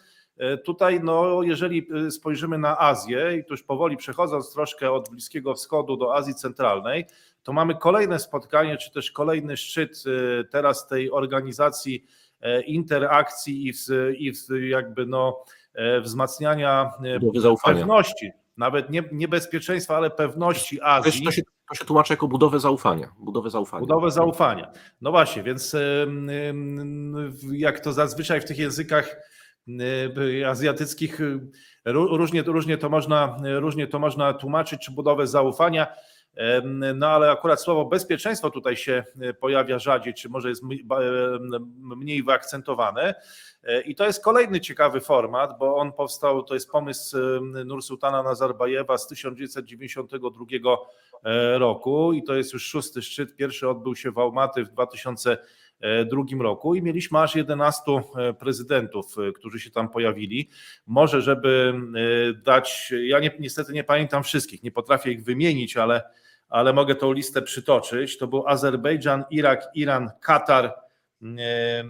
[0.66, 5.56] tutaj, no, jeżeli e, spojrzymy na Azję i tu już powoli przechodząc troszkę od Bliskiego
[5.56, 7.06] Wschodu do Azji Centralnej,
[7.44, 12.06] to mamy kolejne spotkanie, czy też kolejny szczyt e, teraz tej organizacji
[12.42, 13.78] e, interakcji i, w,
[14.18, 21.26] i w jakby no, e, wzmacniania e, pewności, nawet nie, nie bezpieczeństwa, ale pewności Azji.
[21.26, 23.12] to, się, to się tłumaczy jako budowę zaufania.
[23.20, 23.82] Budowę zaufania.
[23.82, 24.72] Budowę zaufania.
[25.02, 25.76] No właśnie, więc
[27.52, 29.33] jak to zazwyczaj w tych językach
[30.48, 31.40] azjatyckich y,
[31.86, 35.88] ró- różnie, różnie, to można, różnie to można tłumaczyć, czy budowę zaufania.
[36.96, 40.64] No ale akurat słowo bezpieczeństwo tutaj się y, pojawia rzadziej, czy może jest
[41.98, 43.16] mniej wyakcentowane.
[43.86, 47.18] I to jest kolejny ciekawy format, bo on powstał, to jest pomysł
[47.66, 50.46] Nursultana Nazarbajewa z 1992
[51.24, 53.36] e, roku i to jest już szósty szczyt.
[53.36, 54.72] Pierwszy odbył się w Almaty w
[56.06, 60.50] 2002 roku i mieliśmy aż 11 e, prezydentów, e, którzy się tam pojawili.
[60.88, 66.04] Może, żeby e, dać, ja nie, niestety nie pamiętam wszystkich, nie potrafię ich wymienić, ale,
[66.50, 68.18] ale mogę tą listę przytoczyć.
[68.18, 70.74] To był Azerbejdżan, Irak, Iran, Katar, e,
[71.22, 71.84] e,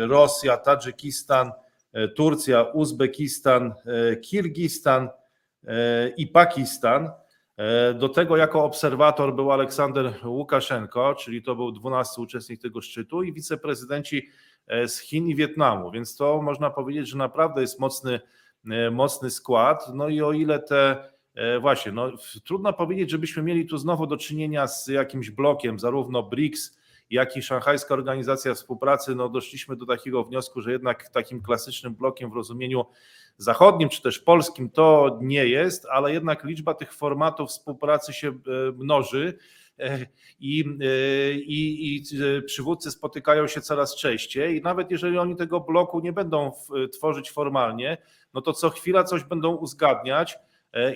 [0.00, 1.52] e, Rosja, Tadżykistan,
[1.92, 5.08] e, Turcja, Uzbekistan, e, Kirgistan
[5.66, 7.10] e, i Pakistan.
[7.56, 13.22] E, Do tego jako obserwator był Aleksander Łukaszenko, czyli to był 12 uczestnik tego szczytu
[13.22, 14.28] i wiceprezydenci
[14.66, 18.20] e, z Chin i Wietnamu, więc to można powiedzieć, że naprawdę jest mocny,
[18.70, 19.94] e, mocny skład.
[19.94, 21.12] No i o ile te
[21.60, 22.10] właśnie, no
[22.44, 26.78] trudno powiedzieć, żebyśmy mieli tu znowu do czynienia z jakimś blokiem, zarówno BRICS,
[27.10, 32.30] jak i Szanghajska Organizacja Współpracy, no doszliśmy do takiego wniosku, że jednak takim klasycznym blokiem
[32.30, 32.84] w rozumieniu
[33.36, 38.32] zachodnim czy też polskim to nie jest, ale jednak liczba tych formatów współpracy się e,
[38.76, 39.38] mnoży
[39.78, 40.06] e,
[40.40, 44.56] i, e, i, i e, przywódcy spotykają się coraz częściej.
[44.56, 46.52] I nawet jeżeli oni tego bloku nie będą
[46.92, 47.98] tworzyć formalnie,
[48.34, 50.38] no to co chwila coś będą uzgadniać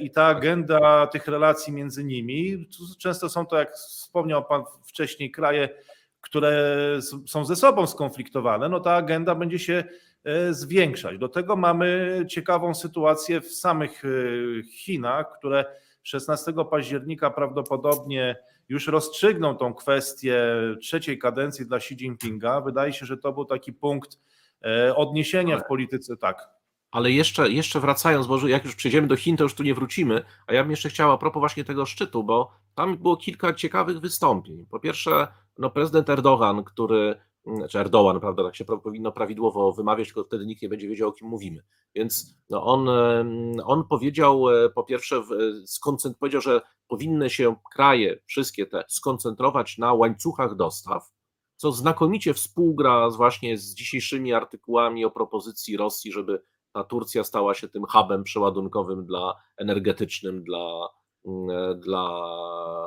[0.01, 2.68] i ta agenda tych relacji między nimi,
[2.99, 5.68] często są to, jak wspomniał Pan wcześniej, kraje,
[6.20, 6.76] które
[7.26, 9.84] są ze sobą skonfliktowane, no ta agenda będzie się
[10.50, 11.18] zwiększać.
[11.18, 14.08] Do tego mamy ciekawą sytuację w samych e,
[14.62, 15.64] Chinach, które
[16.02, 18.36] 16 października prawdopodobnie
[18.68, 20.44] już rozstrzygną tą kwestię
[20.80, 22.60] trzeciej kadencji dla Xi Jinpinga.
[22.60, 24.18] Wydaje się, że to był taki punkt
[24.64, 26.16] e, odniesienia w polityce.
[26.16, 26.48] Tak.
[26.90, 30.22] Ale jeszcze, jeszcze wracając, bo jak już przejdziemy do Chin, to już tu nie wrócimy,
[30.46, 34.00] a ja bym jeszcze chciał a propos właśnie tego szczytu, bo tam było kilka ciekawych
[34.00, 34.66] wystąpień.
[34.70, 37.14] Po pierwsze, no prezydent Erdogan, który,
[37.70, 41.12] czy Erdogan, prawda, tak się powinno prawidłowo wymawiać, tylko wtedy nikt nie będzie wiedział, o
[41.12, 41.62] kim mówimy.
[41.94, 42.88] Więc no on,
[43.64, 45.30] on powiedział, e, po pierwsze, w-
[45.66, 51.12] skoncent- powiedział, że powinny się kraje, wszystkie te, skoncentrować na łańcuchach dostaw,
[51.57, 56.42] co znakomicie współgra właśnie z dzisiejszymi artykułami o propozycji Rosji, żeby
[56.72, 60.88] ta Turcja stała się tym hubem przeładunkowym dla energetycznym dla,
[61.24, 62.09] mm, dla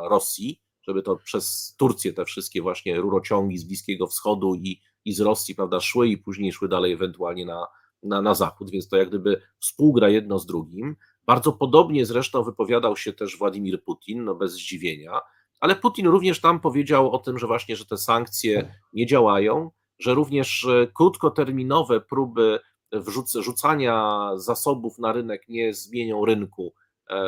[0.09, 5.19] Rosji, żeby to przez Turcję te wszystkie właśnie rurociągi z Bliskiego Wschodu i, i z
[5.19, 7.67] Rosji, prawda, szły i później szły dalej ewentualnie na,
[8.03, 10.95] na, na zachód, więc to jak gdyby współgra jedno z drugim.
[11.25, 15.19] Bardzo podobnie zresztą wypowiadał się też Władimir Putin, no bez zdziwienia,
[15.59, 20.13] ale Putin również tam powiedział o tym, że właśnie, że te sankcje nie działają, że
[20.13, 22.59] również e, krótkoterminowe próby
[22.93, 26.73] wrzuc- rzucania zasobów na rynek nie zmienią rynku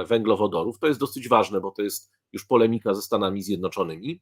[0.07, 0.79] węglowodorów.
[0.79, 4.21] To jest dosyć ważne, bo to jest już polemika ze Stanami Zjednoczonymi.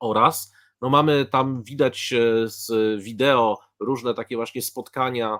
[0.00, 2.70] Oraz no mamy tam widać e, z
[3.02, 5.38] wideo różne takie właśnie spotkania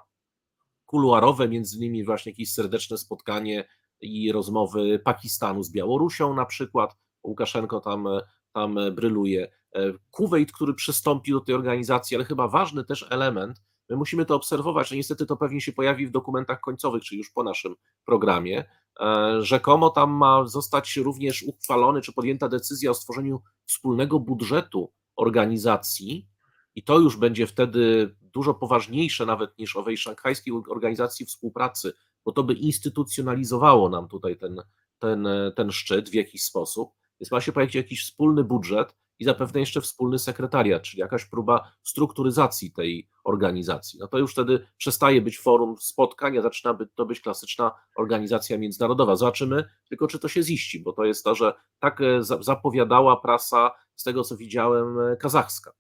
[0.87, 3.69] kuluarowe, między innymi właśnie jakieś serdeczne spotkanie
[4.01, 6.97] i rozmowy Pakistanu z Białorusią na przykład.
[7.25, 8.09] Łukaszenko tam,
[8.53, 9.53] tam bryluje.
[9.75, 14.35] E, Kuwait, który przystąpił do tej organizacji, ale chyba ważny też element, my musimy to
[14.35, 17.75] obserwować, że niestety to pewnie się pojawi w dokumentach końcowych, czyli już po naszym
[18.05, 18.65] programie.
[19.01, 26.29] E, Rzekomo tam ma zostać również uchwalony, czy podjęta decyzja o stworzeniu wspólnego budżetu organizacji,
[26.75, 31.93] i to już będzie wtedy dużo poważniejsze nawet niż owej szanghajskiej organizacji współpracy,
[32.25, 34.63] bo to by instytucjonalizowało nam tutaj ten,
[34.99, 36.93] ten, ten szczyt w jakiś sposób.
[37.21, 41.73] Więc ma się pojawić jakiś wspólny budżet i zapewne jeszcze wspólny sekretariat, czyli jakaś próba
[41.83, 43.99] strukturyzacji tej organizacji.
[44.01, 48.59] No to już wtedy przestaje być forum spotkań, a zaczyna być, to być klasyczna organizacja
[48.59, 49.17] międzynarodowa.
[49.17, 53.17] Zobaczymy tylko, czy to się ziści, bo to jest to, że tak e, za- zapowiadała
[53.17, 55.73] prasa, z tego co widziałem, e, kazachska,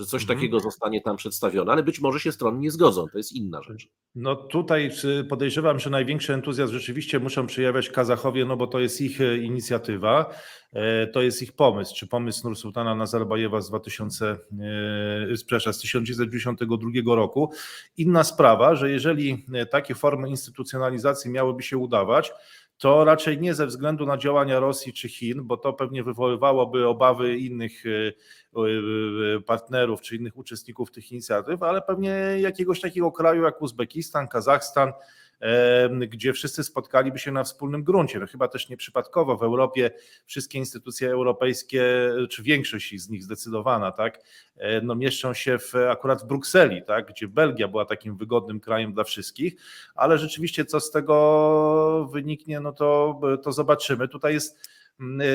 [0.00, 0.38] że coś Mhm.
[0.38, 3.88] takiego zostanie tam przedstawione, ale być może się strony nie zgodzą, to jest inna rzecz.
[4.14, 4.90] No tutaj
[5.28, 10.34] podejrzewam, że największy entuzjazm rzeczywiście muszą przejawiać Kazachowie, no bo to jest ich e, inicjatywa,
[10.72, 14.38] e, to jest ich pomysł, czy pomysł Nursultana Nazarbajewa z 2000, e,
[15.36, 17.52] przepraszam, z 1992 roku.
[17.96, 22.32] Inna sprawa, że jeżeli takie formy instytucjonalizacji miałyby się udawać,
[22.80, 27.38] to raczej nie ze względu na działania Rosji czy Chin, bo to pewnie wywoływałoby obawy
[27.38, 28.12] innych e,
[29.36, 34.92] e, partnerów czy innych uczestników tych inicjatyw, ale pewnie jakiegoś takiego kraju jak Uzbekistan, Kazachstan,
[36.08, 38.18] gdzie wszyscy spotkaliby się na wspólnym gruncie.
[38.18, 39.90] No chyba też nieprzypadkowo w Europie
[40.26, 41.84] wszystkie instytucje europejskie,
[42.30, 44.20] czy większość z nich zdecydowana, tak,
[44.82, 49.04] no mieszczą się w, akurat w Brukseli, tak, gdzie Belgia była takim wygodnym krajem dla
[49.04, 49.54] wszystkich,
[49.94, 54.08] ale rzeczywiście co z tego wyniknie, no to, to zobaczymy.
[54.08, 54.79] Tutaj jest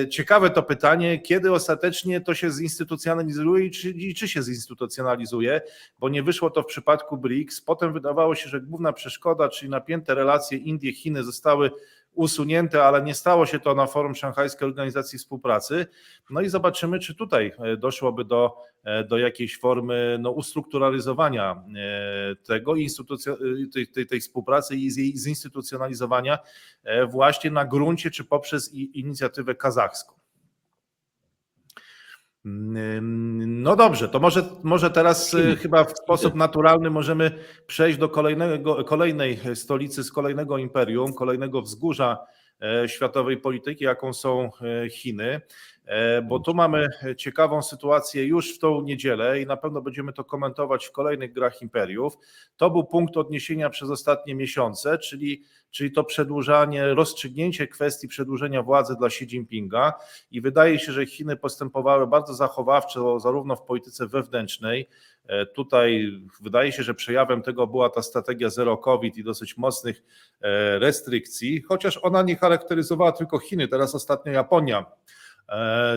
[0.10, 5.62] Ciekawe to pytanie, kiedy ostatecznie to się zinstytucjonalizuje i czy, i czy się zinstytucjonalizuje,
[6.00, 7.62] bo nie wyszło to w przypadku BRICS.
[7.62, 11.72] Potem wydawało się, że główna przeszkoda, czyli napięte relacje Indie, Chiny zostały
[12.16, 15.88] usunięte, ale nie stało się to na forum Szanghajskiej Organizacji Współpracy.
[16.30, 22.36] No i zobaczymy, czy tutaj e, doszłoby do, e, do jakiejś formy no, ustrukturalizowania e,
[22.36, 22.74] tego
[23.74, 26.38] tej, tej, tej współpracy i jej zinstytucjonalizowania
[27.10, 30.25] właśnie na gruncie czy poprzez inicjatywę kazachską.
[32.46, 35.56] Mm, No dobrze, to może, może teraz Chiny.
[35.56, 37.32] chyba w sposób naturalny możemy
[37.68, 42.18] przejść do kolejnego, kolejnej stolicy z kolejnego imperium, kolejnego wzgórza
[42.62, 44.50] e, światowej polityki, jaką są
[44.84, 45.42] e, Chiny,
[46.24, 50.86] bo tu mamy ciekawą sytuację już w tą niedzielę i na pewno będziemy to komentować
[50.86, 52.18] w kolejnych grach imperiów.
[52.58, 58.96] To był punkt odniesienia przez ostatnie miesiące, czyli, czyli to przedłużanie, rozstrzygnięcie kwestii przedłużenia władzy
[58.96, 59.94] dla Xi Jinpinga
[60.32, 64.90] i wydaje się, że Chiny postępowały bardzo zachowawczo zarówno w polityce wewnętrznej,
[65.28, 66.12] E, Tutaj
[66.42, 70.04] wydaje się, że przejawem tego była ta strategia zero COVID i dosyć mocnych
[70.42, 73.68] e, restrykcji, chociaż ona nie charakteryzowała tylko Chiny.
[73.68, 74.86] Teraz ostatnio Japonia e,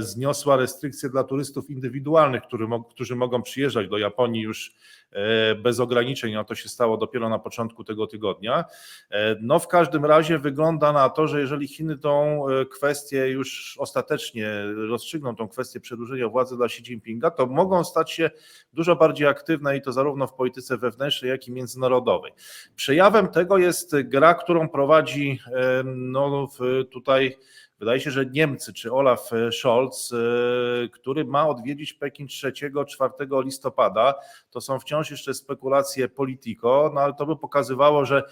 [0.00, 4.74] zniosła restrykcje dla turystów indywidualnych, którzy, mo- którzy mogą przyjeżdżać do Japonii już
[5.12, 8.64] e, bez ograniczeń, a to się stało dopiero na początku tego tygodnia.
[9.10, 13.76] E, No w każdym razie wygląda na to, że jeżeli Chiny tą e, kwestię już
[13.78, 14.50] ostatecznie
[14.88, 18.30] rozstrzygną, tą kwestię przedłużenia władzy dla Xi Jinpinga, to mogą stać się
[18.72, 22.32] dużo bardziej aktywne i to zarówno w polityce wewnętrznej, jak i międzynarodowej.
[22.76, 26.48] Przejawem tego jest gra, którą prowadzi e, no,
[26.90, 27.36] tutaj
[27.78, 34.14] Wydaje się, że Niemcy czy Olaf Scholz, e, który ma odwiedzić Pekin 3-4 listopada,
[34.50, 38.22] to są wciąż jeszcze spekulacje Politico, no ale to by pokazywało, że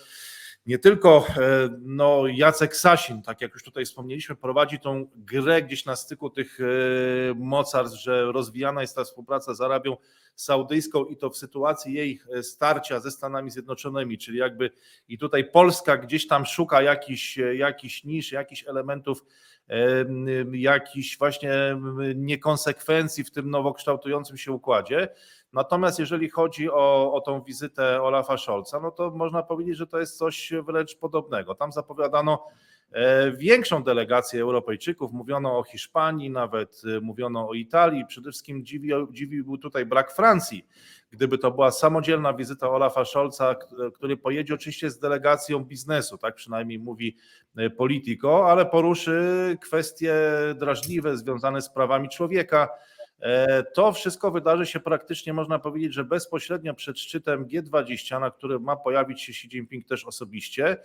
[0.66, 5.84] nie tylko e, no, Jacek Sasin, tak jak już tutaj wspomnieliśmy, prowadzi tą grę gdzieś
[5.84, 6.64] na styku tych e,
[7.34, 9.96] mocarstw, że rozwijana jest ta współpraca z Arabią
[10.34, 14.70] Saudyjską i to w sytuacji jej e, starcia ze Stanami Zjednoczonymi, czyli jakby
[15.08, 19.24] i tutaj Polska gdzieś tam szuka jakichś jakiś nisz, jakichś elementów,
[19.68, 21.52] em, jakichś właśnie
[22.14, 25.08] niekonsekwencji w tym nowo kształtującym się układzie.
[25.56, 29.98] Natomiast jeżeli chodzi o, o tą wizytę Olafa Scholza, no to można powiedzieć, że to
[29.98, 31.54] jest coś wręcz podobnego.
[31.54, 32.46] Tam zapowiadano
[32.92, 35.12] e, większą delegację Europejczyków.
[35.12, 38.06] Mówiono o Hiszpanii, nawet e, mówiono o Italii.
[38.06, 40.66] Przede wszystkim dziwił, dziwił był tutaj brak Francji.
[41.10, 43.54] Gdyby to była samodzielna wizyta Olafa Scholza,
[43.94, 47.16] który pojedzie oczywiście z delegacją biznesu, tak przynajmniej mówi
[47.56, 50.14] e, Politico, ale poruszy kwestie
[50.54, 52.68] drażliwe związane z prawami człowieka.
[53.20, 58.62] E, To wszystko wydarzy się praktycznie, można powiedzieć, że bezpośrednio przed szczytem G20, na którym
[58.62, 60.76] ma pojawić się Xi Jinping też osobiście,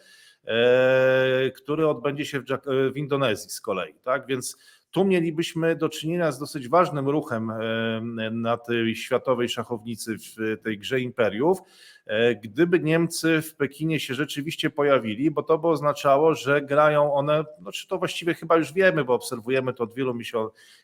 [1.56, 3.94] który odbędzie się w, Jak- w Indonezji z kolei.
[4.04, 4.28] Tak?
[4.28, 4.58] Więc
[4.92, 10.78] tu mielibyśmy do czynienia z dosyć ważnym ruchem e, na tej światowej szachownicy w tej
[10.78, 11.58] grze imperiów.
[12.06, 17.44] E, Gdyby Niemcy w Pekinie się rzeczywiście pojawili, bo to by oznaczało, że grają one,
[17.62, 20.14] no czy to właściwie chyba już wiemy, bo obserwujemy to od wielu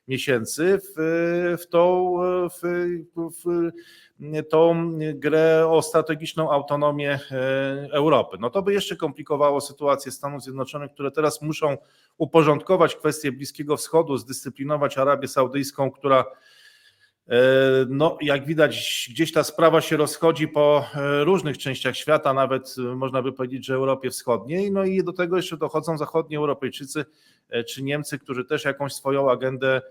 [0.07, 0.93] miesięcy, w,
[1.61, 2.15] w, tą,
[2.49, 2.61] w,
[3.15, 3.71] w
[4.49, 8.37] tą grę o strategiczną autonomię e, Europy.
[8.39, 11.77] No to by jeszcze komplikowało sytuację Stanów Zjednoczonych, które teraz muszą
[12.17, 16.25] uporządkować kwestie Bliskiego Wschodu, zdyscyplinować Arabię Saudyjską, która
[17.29, 17.35] e,
[17.89, 23.21] no, jak widać, gdzieś ta sprawa się rozchodzi po e, różnych częściach świata, nawet można
[23.21, 24.71] by powiedzieć, że Europie Wschodniej.
[24.71, 27.05] No i do tego jeszcze dochodzą zachodni Europejczycy
[27.67, 29.81] czy Niemcy, którzy też jakąś swoją agendę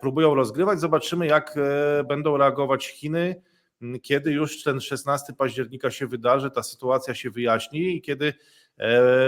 [0.00, 0.80] próbują rozgrywać.
[0.80, 1.58] Zobaczymy, jak
[2.08, 3.42] będą reagować Chiny,
[4.02, 8.34] kiedy już ten 16 października się wydarzy, ta sytuacja się wyjaśni i kiedy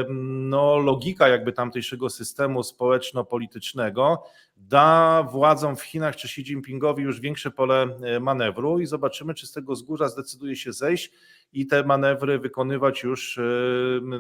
[0.09, 4.23] no, logika jakby tamtejszego systemu społeczno-politycznego
[4.57, 9.47] da władzom w Chinach czy Xi Jinpingowi już większe pole e, manewru i zobaczymy, czy
[9.47, 11.11] z tego wzgórza zdecyduje się zejść
[11.53, 13.41] i te manewry wykonywać już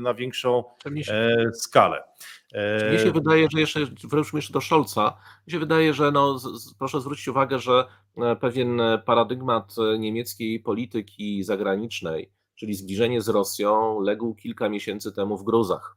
[0.00, 2.02] na większą Mnie e, skalę.
[2.52, 5.16] E, mnie się wydaje, że jeszcze wróćmy jeszcze do Scholza.
[5.46, 7.84] Mi się wydaje, że no, z, proszę zwrócić uwagę, że
[8.40, 15.96] pewien paradygmat niemieckiej polityki zagranicznej, czyli zbliżenie z Rosją, legł kilka miesięcy temu w gruzach.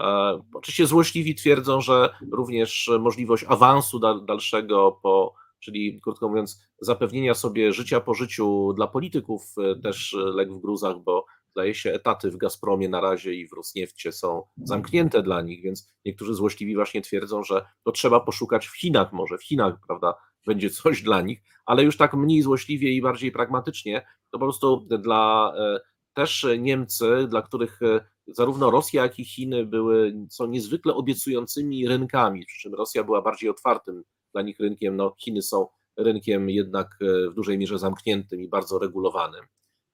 [0.00, 7.34] E, Oczywiście złośliwi twierdzą, że również możliwość awansu dal- dalszego, po, czyli krótko mówiąc, zapewnienia
[7.34, 12.30] sobie życia po życiu dla polityków e, też legł w gruzach, bo zdaje się etaty
[12.30, 17.02] w Gazpromie na razie i w Rosniefcie są zamknięte dla nich, więc niektórzy złośliwi właśnie
[17.02, 20.14] twierdzą, że to trzeba poszukać w Chinach może, w Chinach, prawda,
[20.46, 24.86] będzie coś dla nich, ale już tak mniej złośliwie i bardziej pragmatycznie, to po prostu
[24.90, 25.80] dla e,
[26.14, 32.46] też Niemcy, dla których e, zarówno Rosja, jak i Chiny były, są niezwykle obiecującymi rynkami,
[32.46, 35.66] przy czym Rosja była bardziej otwartym dla nich rynkiem, no Chiny są
[35.96, 39.44] rynkiem jednak e, w dużej mierze zamkniętym i bardzo regulowanym.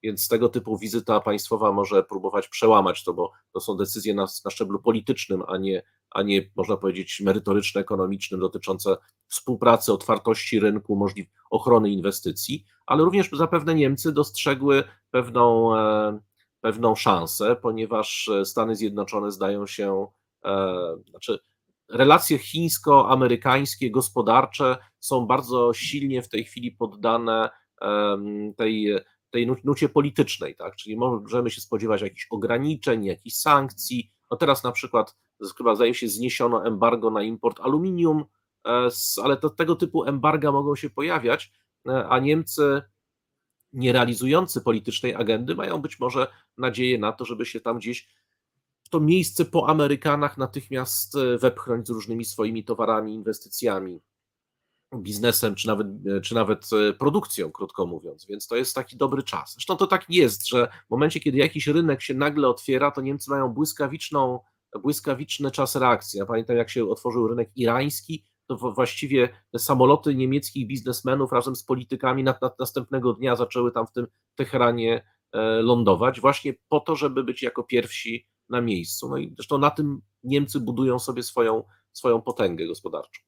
[0.03, 4.51] Więc tego typu wizyta państwowa może próbować przełamać to, bo to są decyzje na, na
[4.51, 8.97] szczeblu politycznym, a nie, a nie można powiedzieć merytoryczno-ekonomicznym dotyczące
[9.29, 16.19] współpracy, otwartości rynku, możliw ochrony inwestycji, ale również zapewne Niemcy dostrzegły pewną, e,
[16.61, 20.07] pewną szansę, ponieważ Stany Zjednoczone zdają się,
[20.45, 20.77] e,
[21.11, 21.39] znaczy
[21.89, 27.51] relacje chińsko-amerykańskie, gospodarcze są bardzo silnie w tej chwili poddane
[28.57, 28.95] tej,
[29.37, 30.77] tej nu- nucie politycznej, tak?
[30.77, 34.11] Czyli możemy się spodziewać jakichś ograniczeń, jakichś sankcji.
[34.31, 35.17] No teraz na przykład,
[35.59, 38.25] chyba zdaje się, zniesiono embargo na import aluminium,
[38.67, 38.89] e,
[39.25, 41.53] ale to, tego typu embarga mogą się pojawiać,
[41.89, 42.83] e, a Niemcy
[43.73, 46.27] nie realizujący politycznej agendy mają być może
[46.59, 48.09] nadzieję na to, żeby się tam gdzieś
[48.85, 54.01] w to miejsce po Amerykanach natychmiast e, wepchnąć z różnymi swoimi towarami, inwestycjami,
[54.95, 55.87] biznesem, czy nawet,
[56.23, 58.27] czy nawet e, produkcją, krótko mówiąc.
[58.27, 59.53] Więc to jest taki dobry czas.
[59.53, 63.31] Zresztą to tak jest, że w momencie, kiedy jakiś rynek się nagle otwiera, to Niemcy
[63.31, 64.41] mają błyskawiczną,
[64.83, 66.19] błyskawiczny czas reakcji.
[66.19, 71.65] Ja pamiętam, jak się otworzył rynek irański, to właściwie te samoloty niemieckich biznesmenów razem z
[71.65, 76.97] politykami na, na, następnego dnia zaczęły tam w tym Teheranie e, lądować, właśnie po to,
[76.97, 79.09] żeby być jako pierwsi na miejscu.
[79.09, 83.26] No i zresztą na tym Niemcy budują sobie swoją, swoją potęgę gospodarczą.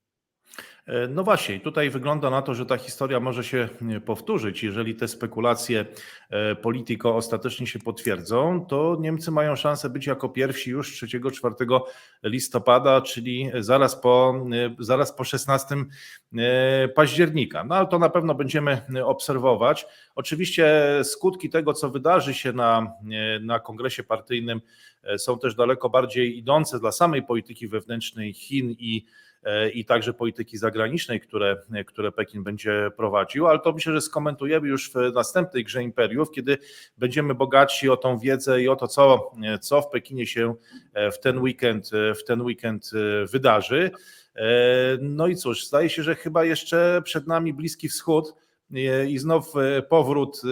[0.89, 3.69] E, No właśnie, tutaj wygląda na to, że ta historia może się
[4.05, 4.63] powtórzyć.
[4.63, 5.87] Jeżeli te spekulacje
[6.31, 11.81] e, Politico ostatecznie się potwierdzą, to Niemcy mają szansę być jako pierwsi już 3-4
[12.23, 15.77] listopada, czyli zaraz po, e, zaraz po 16
[16.39, 17.65] e, października.
[17.65, 19.87] No ale to na pewno będziemy obserwować.
[20.15, 22.93] Oczywiście skutki tego, co wydarzy się na,
[23.41, 24.61] na kongresie partyjnym,
[25.19, 29.05] są też daleko bardziej idące dla samej polityki wewnętrznej Chin i
[29.75, 34.91] i także polityki zagranicznej, które, które Pekin będzie prowadził, ale to myślę, że skomentujemy już
[34.91, 36.59] w następnej grze imperiów, kiedy
[36.99, 40.55] będziemy bogatsi o tą wiedzę i o to, co, co w Pekinie się
[40.95, 41.91] e, w ten weekend,
[42.21, 43.91] w ten weekend e, wydarzy.
[44.37, 48.35] E, No i cóż, zdaje się, że chyba jeszcze przed nami Bliski Wschód
[48.75, 50.43] e, i znów e, powrót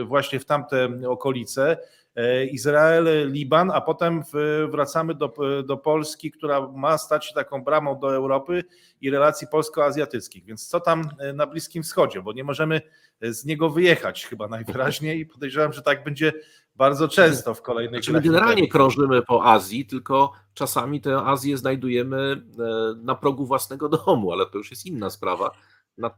[0.00, 1.76] e, właśnie w tamte okolice.
[2.16, 4.22] E, Izrael, Liban, a potem
[4.68, 5.34] wracamy do,
[5.64, 8.64] do Polski, która ma stać się taką bramą do Europy
[9.00, 10.44] i relacji polsko-azjatyckich.
[10.44, 12.22] Więc co tam e, na Bliskim Wschodzie?
[12.22, 12.80] Bo nie możemy
[13.22, 16.32] z niego wyjechać chyba najwyraźniej i podejrzewam, że tak będzie
[16.76, 22.42] bardzo często w kolejnych Znaczy my generalnie krążymy po Azji, tylko czasami tę Azję znajdujemy
[22.58, 25.50] e, na progu własnego domu, ale to już jest inna sprawa.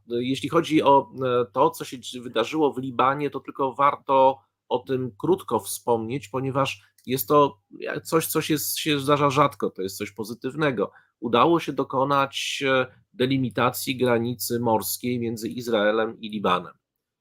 [0.09, 4.39] Jeśli chodzi o e, to, co się wydarzyło w Libanie, to tylko warto
[4.69, 7.61] o tym krótko wspomnieć, ponieważ jest to
[8.05, 10.93] coś, co się, się zdarza rzadko, to jest coś pozytywnego.
[11.21, 16.73] Udało się dokonać e, delimitacji granicy morskiej między Izraelem i Libanem.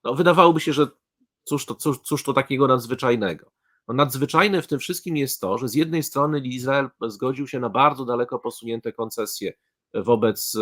[0.04, 0.88] No, wydawałoby się, że
[1.44, 3.52] cóż to, cóż, cóż to takiego nadzwyczajnego?
[3.88, 7.70] No, nadzwyczajne w tym wszystkim jest to, że z jednej strony Izrael zgodził się na
[7.70, 9.54] bardzo daleko posunięte koncesje
[9.94, 10.60] wobec e,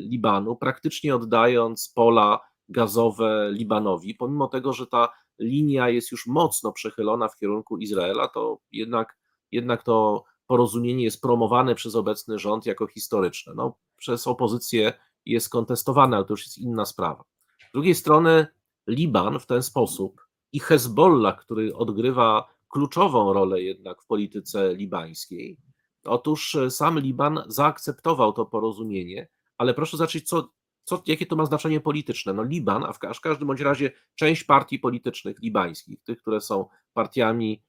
[0.00, 7.28] Libanu, praktycznie oddając pola gazowe Libanowi, pomimo tego, że ta linia jest już mocno przechylona
[7.28, 9.18] w kierunku Izraela, to jednak,
[9.52, 13.52] jednak to porozumienie jest promowane przez obecny rząd jako historyczne.
[13.56, 14.92] No, przez opozycję
[15.26, 17.24] jest kontestowane, ale to już jest inna sprawa.
[17.68, 18.46] Z drugiej strony
[18.86, 25.58] Liban w ten sposób i Hezbollah, który odgrywa kluczową rolę jednak w polityce libańskiej.
[26.04, 29.28] Otóż e, sam Liban zaakceptował to porozumienie,
[29.58, 30.48] ale proszę zobaczyć, co,
[30.84, 32.32] co, jakie to ma znaczenie polityczne.
[32.32, 37.62] No Liban, a w, każdym bądź razie część partii politycznych libańskich, tych, które są partiami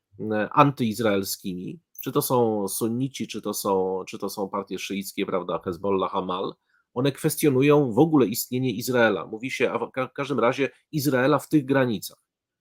[0.51, 6.11] antyizraelskimi, czy to są sunnici, czy to są, czy to są partie szyickie, prawda, Hezbollah,
[6.11, 6.53] Hamal,
[6.93, 9.25] one kwestionują w ogóle istnienie Izraela.
[9.25, 12.17] Mówi się, a w każdym razie Izraela w tych granicach.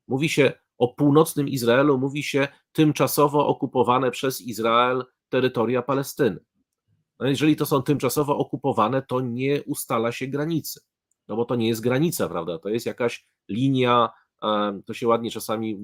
[0.08, 6.40] Mówi się o północnym Izraelu, mówi się tymczasowo okupowane przez Izrael terytoria Palestyny.
[7.20, 10.80] No jeżeli to są tymczasowo okupowane, to nie ustala się granicy.
[11.28, 12.58] No bo to nie jest granica, prawda?
[12.58, 14.10] To jest jakaś linia,
[14.86, 15.78] to się ładnie czasami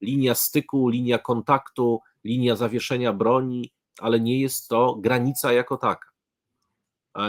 [0.00, 6.08] linia styku, linia kontaktu, linia zawieszenia broni, ale nie jest to granica jako taka.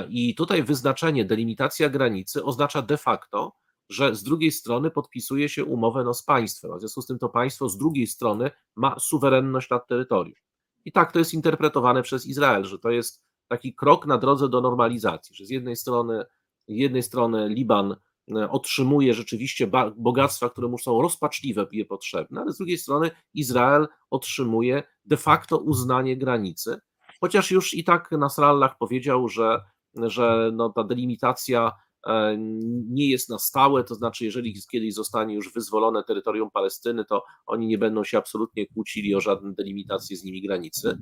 [0.10, 3.54] I tutaj wyznaczenie, delimitacja granicy oznacza de facto,
[3.90, 7.20] że z drugiej strony podpisuje się umowę no, z państwem, a w związku z tym
[7.20, 10.36] to państwo z drugiej strony ma suwerenność nad terytorium.
[10.86, 14.62] I tak to jest interpretowane przez Izrael, że to jest taki krok na drodze do
[14.62, 16.24] normalizacji, że z jednej strony,
[16.68, 17.96] z jednej strony Liban
[18.36, 23.88] e, otrzymuje rzeczywiście bogactwa, które mu są rozpaczliwe i potrzebne, ale z drugiej strony Izrael
[24.10, 26.80] otrzymuje de facto uznanie granicy,
[27.22, 29.60] chociaż już i tak Nasrallah powiedział, że
[29.96, 31.72] że no, ta delimitacja
[32.90, 37.68] nie jest na stałe, to znaczy, jeżeli kiedyś zostanie już wyzwolone terytorium Palestyny, to oni
[37.68, 40.98] nie będą się absolutnie kłócili o żadne delimitacje z nimi granicy.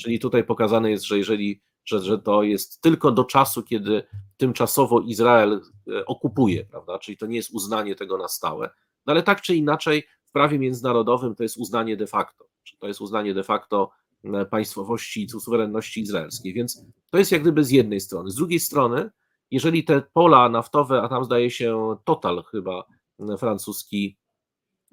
[0.00, 4.02] Czyli tutaj pokazane jest, że jeżeli że, że to jest tylko do czasu, kiedy
[4.36, 6.98] tymczasowo Izrael e, okupuje, prawda?
[6.98, 8.70] Czyli to nie jest uznanie tego na stałe.
[9.06, 12.44] No ale tak czy inaczej, w prawie międzynarodowym to jest uznanie de facto.
[12.78, 13.90] To jest uznanie de facto
[14.24, 16.54] E, państwowości i suwerenności izraelskiej.
[16.54, 18.30] Więc to jest jak gdyby z jednej strony.
[18.30, 19.10] Z drugiej strony,
[19.52, 22.84] jeżeli te pola naftowe, a tam zdaje się Total chyba
[23.20, 24.18] e, francuski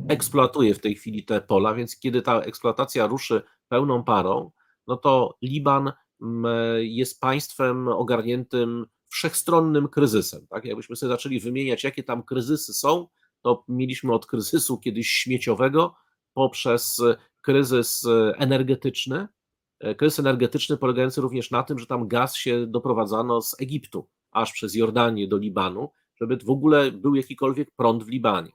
[0.09, 4.51] eksploatuje w tej chwili te pola, więc kiedy ta eksploatacja ruszy pełną parą,
[4.87, 5.91] no to Liban
[6.79, 10.47] jest państwem ogarniętym wszechstronnym kryzysem.
[10.47, 10.65] Tak?
[10.65, 13.07] Jakbyśmy sobie zaczęli wymieniać, jakie tam kryzysy są,
[13.41, 15.95] to mieliśmy od kryzysu kiedyś śmieciowego
[16.33, 17.01] poprzez
[17.41, 19.27] kryzys energetyczny.
[19.79, 24.51] E, kryzys energetyczny polegający również na tym, że tam gaz się doprowadzano z Egiptu aż
[24.51, 25.89] przez Jordanię do Libanu,
[26.21, 28.51] żeby w ogóle był jakikolwiek prąd w Libanie.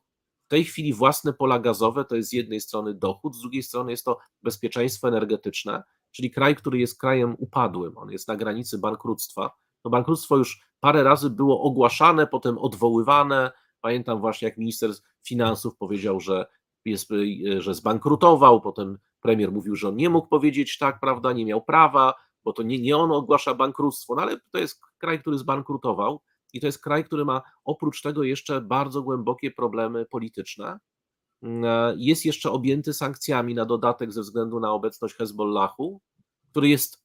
[0.47, 3.91] W tej chwili własne pola gazowe to jest z jednej strony dochód, z drugiej strony
[3.91, 9.51] jest to bezpieczeństwo energetyczne, czyli kraj, który jest krajem upadłym, on jest na granicy bankructwa.
[9.83, 13.51] To bankructwo już parę razy było ogłaszane, potem odwoływane.
[13.81, 14.91] Pamiętam właśnie, jak minister
[15.27, 16.47] finansów powiedział, że
[16.85, 17.09] jest,
[17.59, 22.14] że zbankrutował, potem premier mówił, że on nie mógł powiedzieć tak, prawda, nie miał prawa,
[22.45, 26.20] bo to nie, nie on ogłasza bankructwo, no ale to jest kraj, który zbankrutował
[26.53, 30.78] i to jest kraj, który ma oprócz tego jeszcze bardzo głębokie problemy polityczne.
[31.42, 36.01] E, jest jeszcze objęty sankcjami na dodatek ze względu na obecność Hezbollahu,
[36.51, 37.05] który jest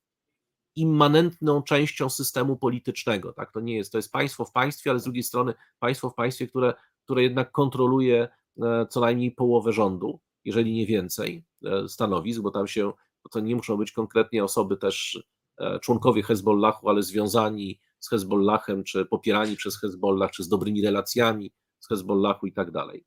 [0.75, 3.33] immanentną częścią systemu politycznego.
[3.33, 3.51] Tak?
[3.51, 6.47] To nie jest, to jest państwo w państwie, ale z drugiej strony państwo w państwie,
[6.47, 6.73] które,
[7.05, 8.27] które jednak kontroluje
[8.63, 12.91] E, co najmniej połowę rządu, jeżeli nie więcej e, stanowisk, bo tam się,
[13.31, 15.23] to nie muszą być konkretnie osoby też
[15.57, 21.51] e, członkowie Hezbollahu, ale związani z Hezbollahem, czy popierani przez Hezbollah, czy z dobrymi relacjami
[21.79, 23.05] z Hezbollahu i tak dalej.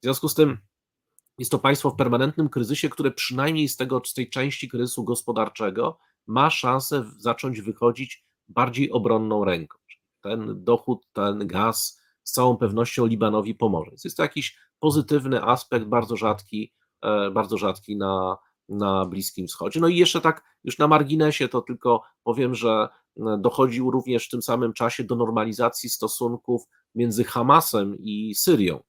[0.00, 0.58] W związku z tym
[1.38, 5.98] jest to państwo w permanentnym kryzysie, które przynajmniej z, tego, z tej części kryzysu gospodarczego
[6.26, 9.78] ma szansę zacząć wychodzić bardziej obronną ręką.
[10.20, 13.90] Ten dochód, ten gaz z całą pewnością Libanowi pomoże.
[14.04, 18.36] Jest to jakiś pozytywny aspekt, bardzo rzadki e, bardzo rzadki na,
[18.68, 19.80] na Bliskim Wschodzie.
[19.80, 24.30] No i jeszcze tak już na marginesie to tylko powiem, że e, dochodził również w
[24.30, 26.62] tym samym czasie do normalizacji stosunków
[26.94, 28.82] między Hamasem i Syrią.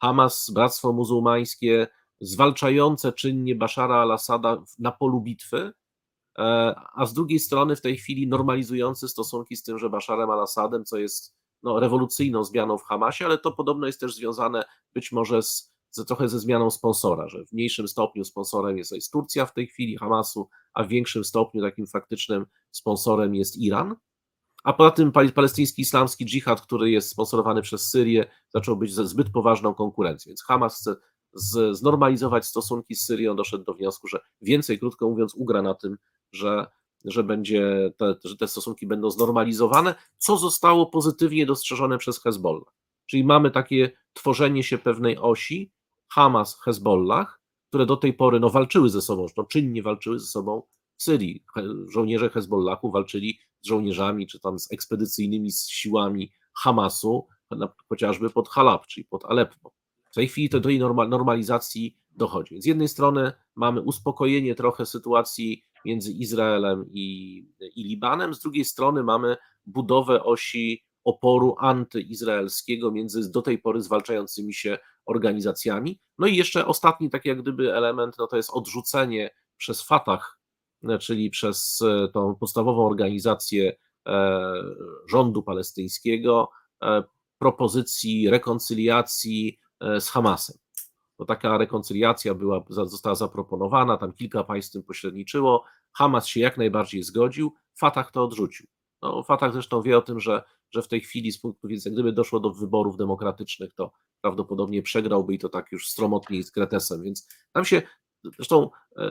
[0.00, 1.86] Hamas, Bractwo Muzułmańskie,
[2.20, 5.72] zwalczające czynnie Bashara al-Assada na polu bitwy,
[6.38, 10.84] e, a z drugiej strony w tej chwili normalizujący stosunki z tym, że Basharem al-Assadem,
[10.84, 14.64] co jest no, rewolucyjną zmianą w Hamasie, ale to podobno jest też związane
[14.94, 19.12] być może z, z, trochę ze zmianą sponsora, że w mniejszym stopniu sponsorem jest, jest
[19.12, 23.96] Turcja w tej chwili Hamasu, a w większym stopniu takim faktycznym sponsorem jest Iran.
[24.64, 29.74] A poza tym palestyński islamski dżihad, który jest sponsorowany przez Syrię, zaczął być zbyt poważną
[29.74, 30.30] konkurencją.
[30.30, 30.96] Więc Hamas chce
[31.34, 35.96] z, znormalizować stosunki z Syrią, doszedł do wniosku, że więcej, krótko mówiąc, ugra na tym,
[36.32, 36.66] że,
[37.04, 42.74] że, będzie te, że te stosunki będą znormalizowane, co zostało pozytywnie dostrzeżone przez Hezbollah.
[43.06, 45.72] Czyli mamy takie tworzenie się pewnej osi
[46.14, 50.62] Hamas, Hezbollah, które do tej pory no, walczyły ze sobą, no, czynnie walczyły ze sobą
[50.96, 51.44] w Syrii.
[51.88, 57.28] Żołnierze Hezbollahu walczyli z żołnierzami, czy tam z ekspedycyjnymi siłami Hamasu,
[57.88, 59.72] chociażby pod Halab, czyli pod Aleppo.
[60.10, 62.62] W tej chwili to do tej normalizacji dochodzi.
[62.62, 67.36] Z jednej strony mamy uspokojenie trochę sytuacji między Izraelem i,
[67.76, 69.36] i Libanem, z drugiej strony mamy
[69.66, 76.00] budowę osi oporu antyizraelskiego między do tej pory zwalczającymi się organizacjami.
[76.18, 80.38] No i jeszcze ostatni taki jak gdyby element, no to jest odrzucenie przez Fatah,
[81.00, 81.82] czyli przez
[82.12, 83.76] tą podstawową organizację
[85.08, 86.50] rządu palestyńskiego,
[87.38, 90.56] propozycji rekoncyliacji z Hamasem.
[91.18, 95.64] Bo taka rekoncyliacja była, została zaproponowana, tam kilka państw tym pośredniczyło.
[95.92, 98.66] Hamas się jak najbardziej zgodził, Fatah to odrzucił.
[99.02, 100.42] No, Fatah zresztą wie o tym, że,
[100.72, 105.34] że w tej chwili z punktu widzenia, gdyby doszło do wyborów demokratycznych, to prawdopodobnie przegrałby
[105.34, 107.82] i to tak już stromotnie z Kretesem, więc tam się,
[108.36, 108.70] zresztą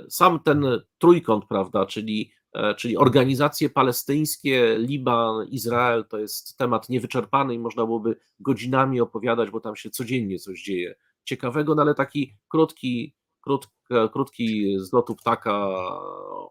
[0.09, 0.65] sam ten
[0.97, 2.31] trójkąt, prawda, czyli,
[2.77, 9.59] czyli organizacje palestyńskie, Liban, Izrael, to jest temat niewyczerpany i można byłoby godzinami opowiadać, bo
[9.59, 13.71] tam się codziennie coś dzieje ciekawego, no ale taki krótki, krótki,
[14.13, 15.67] krótki z lotu ptaka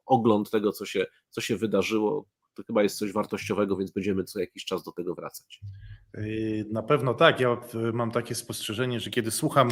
[0.07, 2.25] ogląd tego, co się, co się wydarzyło,
[2.55, 5.61] to chyba jest coś wartościowego, więc będziemy co jakiś czas do tego wracać.
[6.15, 7.41] Yy, Na pewno tak.
[7.41, 7.57] Ja
[7.93, 9.69] mam takie spostrzeżenie, że kiedy słucham,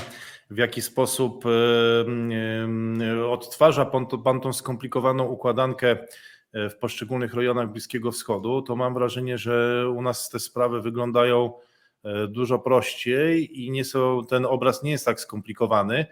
[0.51, 5.97] w jaki sposób yy, yy, odtwarza pan, pan tą skomplikowaną układankę
[6.55, 11.53] w poszczególnych rejonach Bliskiego Wschodu, to mam wrażenie, że u nas te sprawy wyglądają
[12.29, 16.07] dużo prościej i nie są, ten obraz nie jest tak skomplikowany.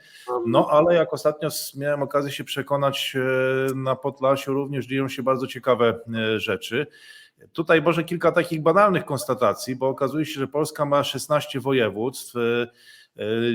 [0.47, 5.47] No ale jak ostatnio miałem okazję się przekonać, e, na Podlasiu również dzieją się bardzo
[5.47, 6.87] ciekawe e, rzeczy.
[7.53, 12.35] Tutaj może kilka takich banalnych konstatacji, bo okazuje się, że Polska ma 16 województw.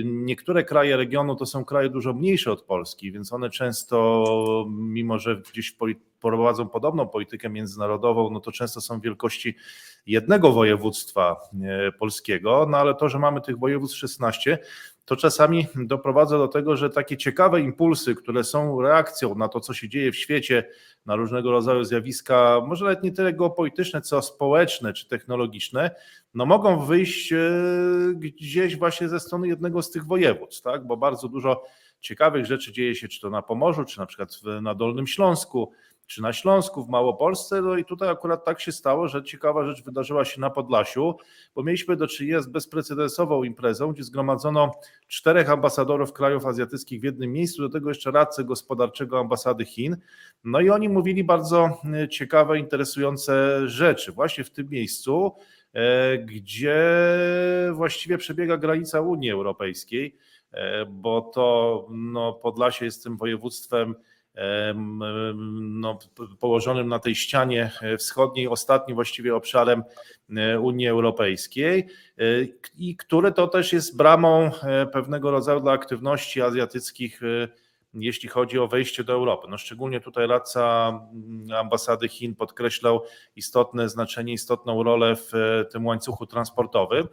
[0.05, 4.25] Niektóre kraje regionu to są kraje dużo mniejsze od Polski, więc one często,
[4.69, 5.75] mimo że gdzieś
[6.21, 9.55] prowadzą podobną politykę międzynarodową, no to często są wielkości
[10.05, 14.59] jednego województwa e, polskiego, no ale to, że mamy tych województw 16,
[15.05, 19.73] to czasami doprowadza do tego, że takie ciekawe impulsy, które są reakcją na to, co
[19.73, 20.67] się dzieje w świecie,
[21.05, 25.91] na różnego rodzaju zjawiska, może nawet nie tyle geopolityczne, co społeczne czy technologiczne,
[26.33, 27.37] no mogą wyjść e,
[28.15, 30.87] gdzieś właśnie ze strony jednego z tych województw, tak?
[30.87, 31.63] bo bardzo dużo
[32.01, 35.71] ciekawych rzeczy dzieje się, czy to na Pomorzu, czy na przykład na Dolnym Śląsku,
[36.11, 37.61] czy na Śląsku, w Małopolsce.
[37.61, 41.15] No i tutaj akurat tak się stało, że ciekawa rzecz wydarzyła się na Podlasiu,
[41.55, 44.71] bo mieliśmy do czynienia z bezprecedensową imprezą, gdzie zgromadzono
[45.07, 49.97] czterech ambasadorów krajów azjatyckich w jednym miejscu, do tego jeszcze radcę gospodarczego ambasady Chin.
[50.43, 55.31] No i oni mówili bardzo e, ciekawe, interesujące rzeczy właśnie w tym miejscu,
[55.73, 56.75] e, gdzie
[57.73, 60.17] właściwie przebiega granica Unii Europejskiej,
[60.51, 64.10] e, bo to no, Podlasie jest tym województwem em,
[65.55, 65.99] no,
[66.39, 69.83] położonym na tej ścianie wschodniej, ostatnim właściwie obszarem
[70.37, 72.23] e, Unii Europejskiej e,
[72.77, 77.21] i które to też jest bramą e, pewnego rodzaju dla aktywności azjatyckich,
[77.93, 79.47] jeśli chodzi o wejście do Europy.
[79.49, 83.01] No szczególnie tutaj radca mm, ambasady Chin podkreślał
[83.35, 85.31] istotne znaczenie, istotną rolę w
[85.71, 87.07] tym łańcuchu transportowym.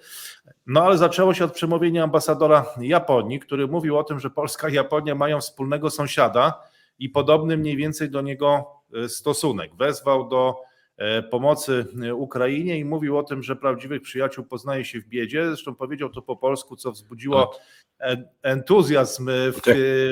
[0.66, 4.74] No ale zaczęło się od przemówienia ambasadora Japonii, który mówił o tym, że Polska i
[4.74, 6.62] Japonia mają wspólnego sąsiada
[6.99, 9.75] i podobny mniej więcej do niego e, stosunek.
[9.75, 10.57] Wezwał do
[10.97, 15.47] e, pomocy e, Ukrainie i mówił o tym, że prawdziwych przyjaciół poznaje się w biedzie.
[15.47, 17.59] Zresztą powiedział to po polsku, co wzbudziło
[17.99, 19.61] en- entuzjazm w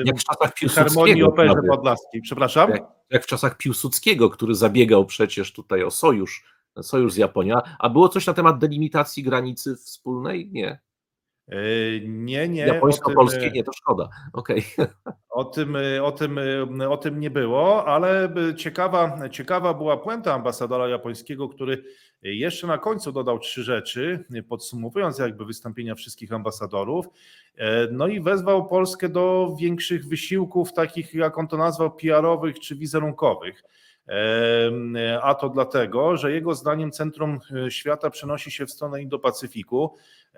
[0.05, 0.15] Jak
[0.69, 1.23] w Harmonii.
[1.23, 1.55] Operze.
[1.69, 2.21] Podlaskiej.
[2.21, 2.69] Przepraszam?
[2.71, 6.43] Jak, jak w czasach Piłsudskiego, który zabiegał przecież tutaj o sojusz,
[6.81, 7.55] sojusz z Japonią.
[7.79, 10.49] A było coś na temat delimitacji granicy wspólnej?
[10.51, 10.79] Nie.
[11.47, 12.61] Yy, Nie, nie.
[12.67, 14.09] Japońsko-polskie tym, nie, to szkoda.
[14.33, 14.63] Okej.
[15.29, 16.37] O tym, y, o, tym,
[16.81, 21.83] y, o tym nie było, ale y, ciekawa, ciekawa była puenta ambasadora japońskiego, który
[22.21, 27.05] jeszcze na końcu dodał trzy rzeczy, podsumowując jakby wystąpienia wszystkich ambasadorów.
[27.57, 32.75] E, No i wezwał Polskę do większych wysiłków, takich jak on to nazwał, PR-owych czy
[32.75, 33.63] wizerunkowych.
[35.21, 39.89] A to dlatego, że jego zdaniem centrum świata przenosi się w stronę Indo-Pacyfiku.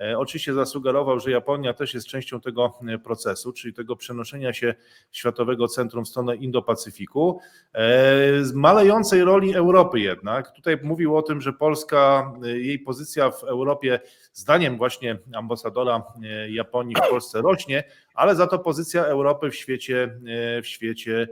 [0.01, 4.75] E, Oczywiście zasugerował, że Japonia też jest częścią tego e, procesu, czyli tego przenoszenia się
[5.11, 7.39] światowego centrum w stronę Indo-Pacyfiku.
[7.73, 10.51] E, Z malejącej roli Europy jednak.
[10.51, 13.99] Tutaj mówił o tym, że Polska, jej pozycja w Europie,
[14.33, 16.03] zdaniem właśnie ambasadora
[16.49, 20.19] Japonii w Polsce rośnie, ale za to pozycja Europy w świecie,
[20.63, 21.27] w świecie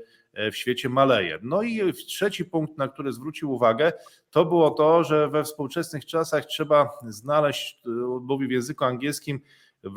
[0.52, 1.40] w świecie maleje.
[1.42, 3.94] No i trzeci punkt, na który zwrócił uwagę,
[4.32, 7.90] to było to, że we współczesnych czasach trzeba znaleźć, e,
[8.22, 9.40] mówi w języku angielskim,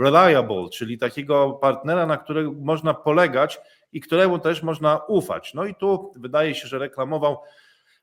[0.00, 3.60] reliable, czyli takiego partnera, na którego można polegać
[3.92, 5.54] i któremu też można ufać.
[5.54, 7.38] No i tu wydaje się, że reklamował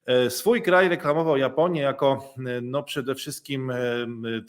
[0.06, 3.78] e, swój kraj, reklamował Japonię jako e, no przede wszystkim e,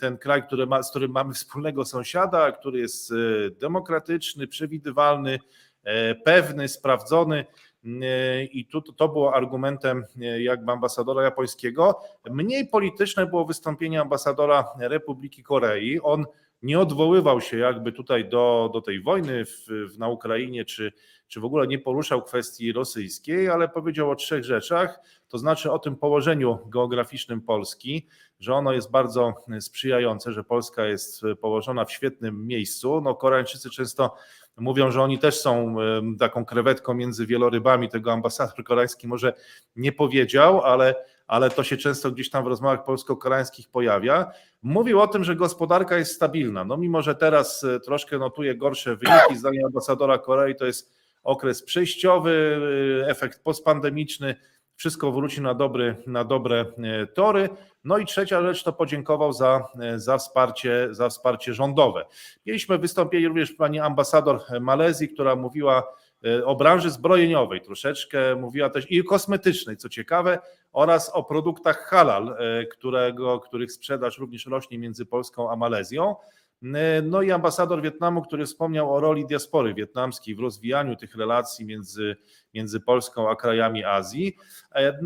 [0.00, 3.14] ten kraj, który ma, z którym mamy wspólnego sąsiada, który jest e,
[3.50, 5.38] demokratyczny, przewidywalny,
[5.84, 7.44] e, pewny, sprawdzony.
[7.84, 12.00] E, I tu to było argumentem e, jakby ambasadora japońskiego.
[12.30, 16.00] Mniej polityczne było wystąpienie ambasadora Republiki Korei.
[16.00, 16.24] On
[16.62, 20.92] nie odwoływał się jakby tutaj do, do tej wojny w, w, na Ukrainie, czy,
[21.28, 25.78] czy w ogóle nie poruszał kwestii rosyjskiej, ale powiedział o trzech rzeczach, to znaczy o
[25.78, 28.06] tym położeniu geograficznym Polski,
[28.40, 33.00] że ono jest bardzo sprzyjające, że Polska jest położona w świetnym miejscu.
[33.00, 34.14] No, Koreańczycy często
[34.60, 35.76] mówią, że oni też są
[36.18, 37.88] taką krewetką między wielorybami.
[37.88, 39.32] Tego ambasador koreański może
[39.76, 40.94] nie powiedział, ale,
[41.26, 44.30] ale to się często gdzieś tam w rozmowach polsko-koreańskich pojawia.
[44.62, 46.64] Mówił o tym, że gospodarka jest stabilna.
[46.64, 51.62] No mimo, że teraz e, troszkę notuje gorsze wyniki, zdaniem ambasadora Korei to jest okres
[51.62, 52.60] przejściowy,
[53.04, 54.36] e, efekt postpandemiczny,
[54.78, 57.48] wszystko wróci na, dobry, na dobre e, tory.
[57.84, 62.04] No i trzecia rzecz to podziękował za, e, za, wsparcie, za wsparcie rządowe.
[62.46, 65.92] Mieliśmy wystąpienie również pani ambasador Malezji, która mówiła
[66.24, 70.38] e, o branży zbrojeniowej troszeczkę, mówiła też i kosmetycznej, co ciekawe,
[70.72, 72.36] oraz o produktach halal,
[72.70, 76.16] którego, których sprzedaż również rośnie między Polską a Malezją.
[76.62, 81.66] E, No i ambasador Wietnamu, który wspomniał o roli diaspory wietnamskiej w rozwijaniu tych relacji
[81.66, 82.16] między,
[82.54, 84.36] między Polską a krajami Azji.
[84.74, 84.98] E, e,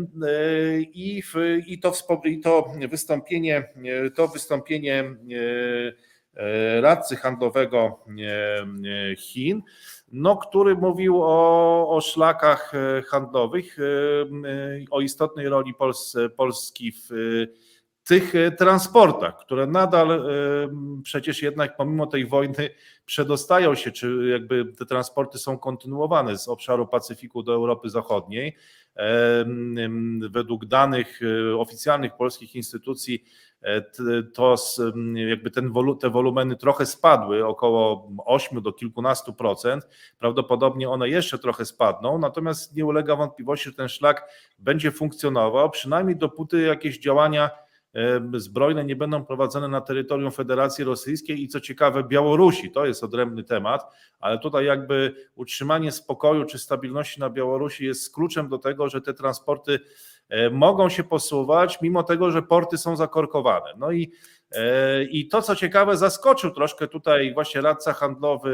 [0.81, 1.35] I, w,
[1.67, 1.93] i, to,
[2.25, 3.69] i to wystąpienie,
[4.15, 5.15] to wystąpienie
[6.81, 8.05] radcy handlowego
[9.17, 9.61] Chin,
[10.11, 12.71] no, który mówił o, o szlakach
[13.07, 13.77] handlowych,
[14.91, 17.09] o istotnej roli Pols, Polski w
[18.03, 20.21] tych e, transportach, które nadal e,
[21.03, 22.69] przecież jednak pomimo tej wojny
[23.05, 28.57] przedostają się, czy jakby te transporty są kontynuowane z obszaru Pacyfiku do Europy Zachodniej.
[28.97, 29.45] E,
[30.29, 31.19] Według danych
[31.57, 33.25] oficjalnych polskich instytucji
[34.33, 34.55] to
[35.15, 39.87] jakby ten te wolumeny trochę spadły, około 8 do kilkunastu procent.
[40.19, 46.15] Prawdopodobnie one jeszcze trochę spadną, natomiast nie ulega wątpliwości, że ten szlak będzie funkcjonował, przynajmniej
[46.15, 47.49] dopóty jakieś działania
[48.33, 52.71] zbrojne nie będą prowadzone na terytorium Federacji Rosyjskiej i co ciekawe Białorusi.
[52.71, 58.49] To jest odrębny temat, ale tutaj jakby utrzymanie spokoju czy stabilności na Białorusi jest kluczem
[58.49, 59.79] do tego, że te transporty
[60.29, 63.73] e, mogą się posuwać, mimo tego, że porty są zakorkowane.
[63.77, 64.11] No i,
[64.51, 68.53] e, i to, co ciekawe, zaskoczył troszkę tutaj właśnie radca handlowy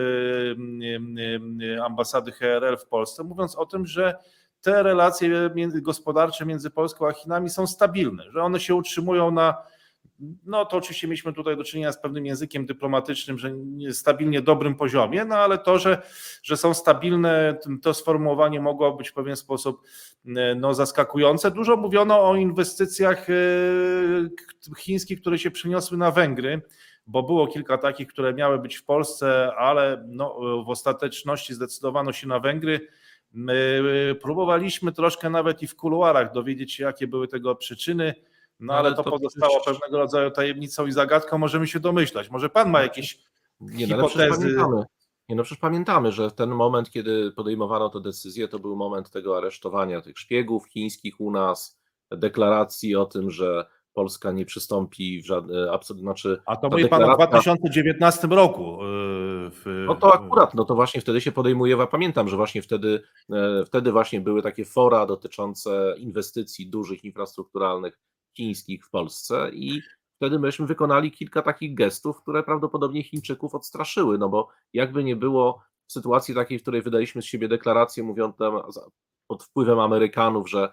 [0.57, 4.15] mm, mm, ambasady HRL w Polsce, mówiąc o tym, że
[4.61, 9.57] te relacje gospodarcze między Polską a Chinami są stabilne, że one się utrzymują na,
[10.45, 14.75] no to oczywiście mieliśmy tutaj do czynienia z pewnym językiem dyplomatycznym, że nie- stabilnie dobrym
[14.75, 16.01] poziomie, no ale to, że,
[16.43, 19.81] że są stabilne, to sformułowanie mogło być w pewien sposób
[20.25, 21.51] e, no, zaskakujące.
[21.51, 23.33] Dużo mówiono o inwestycjach e,
[24.77, 26.61] chińskich, które się przeniosły na Węgry,
[27.07, 32.27] bo było kilka takich, które miały być w Polsce, ale no, w ostateczności zdecydowano się
[32.27, 32.87] na Węgry.
[33.31, 33.83] My
[34.21, 38.15] próbowaliśmy troszkę nawet i w kuluarach dowiedzieć się, jakie były tego przyczyny,
[38.59, 42.29] no ale, Ale to, to pozostało pewnego rodzaju tajemnicą i zagadką, możemy się domyślać.
[42.29, 43.19] Może pan ma jakieś
[43.61, 44.55] Nie, no, hipotezy?
[45.29, 49.37] nie, no przecież pamiętamy, że ten moment, kiedy podejmowano tę decyzję, to był moment tego
[49.37, 51.79] aresztowania tych szpiegów chińskich u nas,
[52.11, 57.03] deklaracji o tym, że Polska nie przystąpi w żadne, absolutnie, znaczy A to mówi pan
[57.03, 58.77] o deklaracja- 2019 roku.
[58.83, 63.03] yy, W, No to akurat, no to właśnie wtedy się podejmuje, pamiętam, że właśnie wtedy,
[63.31, 67.99] e, wtedy właśnie były takie fora dotyczące inwestycji dużych infrastrukturalnych
[68.37, 69.81] chińskich w Polsce i
[70.15, 75.61] wtedy myśmy wykonali kilka takich gestów, które prawdopodobnie Chińczyków odstraszyły, no bo jakby nie było
[75.87, 78.35] w sytuacji takiej, w której wydaliśmy z siebie deklarację, mówiąc
[79.27, 80.69] pod wpływem Amerykanów, że, e,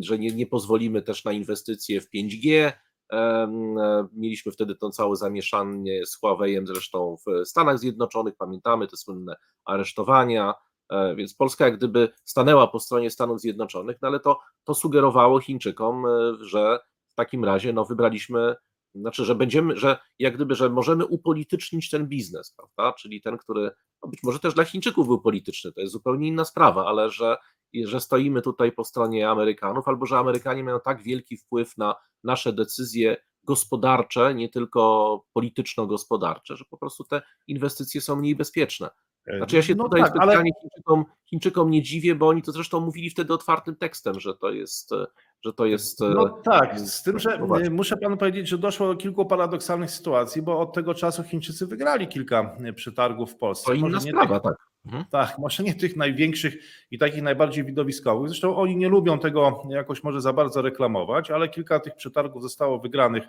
[0.00, 2.72] że nie, nie pozwolimy też na inwestycje w 5G.
[3.08, 8.96] em, e, Mieliśmy wtedy to całe zamieszanie z Huawei'em zresztą w Stanach Zjednoczonych, pamiętamy te
[8.96, 10.54] słynne aresztowania,
[10.90, 15.40] e, więc Polska jak gdyby stanęła po stronie Stanów Zjednoczonych, no ale to, to sugerowało
[15.40, 16.78] Chińczykom, e, że
[17.12, 18.54] w takim razie no, wybraliśmy,
[18.94, 22.98] znaczy, że będziemy, że jak gdyby, że możemy upolitycznić ten biznes, prawda?
[22.98, 23.70] Czyli ten, który
[24.02, 27.36] no być może też dla Chińczyków był polityczny, to jest zupełnie inna sprawa, ale że,
[27.74, 31.94] że stoimy tutaj po stronie Amerykanów, albo że Amerykanie mają tak wielki wpływ na
[32.24, 38.90] nasze decyzje gospodarcze, nie tylko polityczno-gospodarcze, że po prostu te inwestycje są mniej bezpieczne.
[39.36, 42.52] Znaczy ja się No tutaj tak, ale- specjalnie Chińczykom, Chińczykom nie dziwię, bo oni to
[42.52, 45.06] zresztą mówili wtedy otwartym tekstem, że to jest, e,
[45.44, 46.02] że to jest.
[46.02, 49.90] e, No tak, z tym, że y, muszę panu powiedzieć, że doszło do kilku paradoksalnych
[49.90, 53.66] sytuacji, bo od tego czasu Chińczycy wygrali kilka y, przetargów w Polsce.
[53.66, 54.66] To inna Może nie sprawa, tych, tak.
[54.86, 55.04] Mhm.
[55.10, 56.56] tak, może nie tych największych
[56.90, 58.28] i takich najbardziej widowiskowych.
[58.28, 62.78] Zresztą oni nie lubią tego jakoś może za bardzo reklamować, ale kilka tych przetargów zostało
[62.78, 63.24] wygranych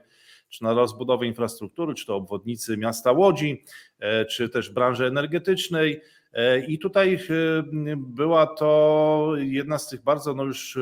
[0.50, 3.64] czy na rozbudowę infrastruktury, czy to obwodnicy miasta Łodzi,
[4.00, 6.02] e, czy też branży energetycznej.
[6.38, 7.64] E, I tutaj e,
[7.98, 10.82] była to jedna z tych bardzo no już e,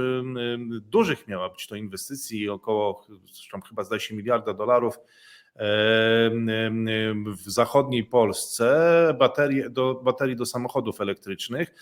[0.91, 4.99] dużych miała być to inwestycji, około zresztą chyba zdaje się miliarda dolarów
[7.37, 11.73] w zachodniej Polsce baterii do, baterii do samochodów elektrycznych,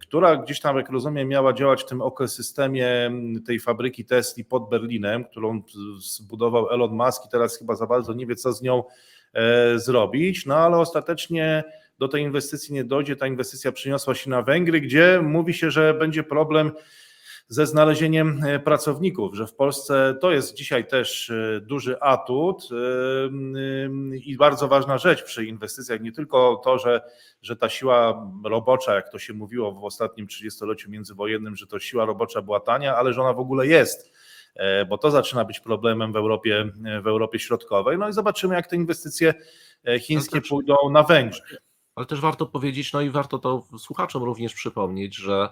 [0.00, 3.10] która gdzieś tam, jak rozumiem, miała działać w tym ekosystemie
[3.46, 5.62] tej fabryki Tesli pod Berlinem, którą
[5.98, 8.84] zbudował Elon Musk i teraz chyba za bardzo nie wie, co z nią
[9.76, 11.64] zrobić, no ale ostatecznie
[11.98, 13.16] do tej inwestycji nie dojdzie.
[13.16, 16.72] Ta inwestycja przyniosła się na Węgry, gdzie mówi się, że będzie problem
[17.48, 22.76] ze znalezieniem e, pracowników, że w Polsce to jest dzisiaj też e, duży atut e,
[24.24, 26.00] i bardzo ważna rzecz przy inwestycjach.
[26.00, 27.00] Nie tylko to, że,
[27.42, 32.04] że ta siła robocza, jak to się mówiło w ostatnim trzydziestoleciu międzywojennym, że to siła
[32.04, 34.16] robocza była tania, ale że ona w ogóle jest
[34.88, 36.64] bo to zaczyna być problemem w Europie,
[37.02, 37.98] w Europie Środkowej.
[37.98, 39.34] No i zobaczymy, jak te inwestycje
[40.00, 41.65] chińskie też- pójdą na Węgrzech.
[41.96, 45.48] Ale też warto powiedzieć, no i warto to słuchaczom również przypomnieć, że,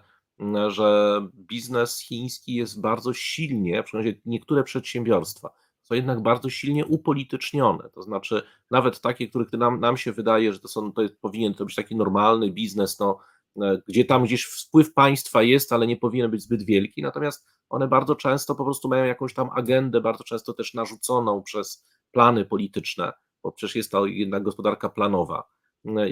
[0.68, 5.50] że biznes chiński jest bardzo silnie, przynajmniej niektóre przedsiębiorstwa
[5.84, 7.88] są jednak bardzo silnie upolitycznione.
[7.90, 11.54] To znaczy, nawet takie, których nam, nam się wydaje, że to, są, to jest, powinien
[11.54, 13.18] to być taki normalny biznes, no,
[13.62, 17.02] e, gdzie tam gdzieś wpływ państwa jest, ale nie powinien być zbyt wielki.
[17.02, 21.86] Natomiast one bardzo często po prostu mają jakąś tam agendę, bardzo często też narzuconą przez
[22.12, 23.12] plany polityczne,
[23.42, 25.48] bo przecież jest to jednak gospodarka planowa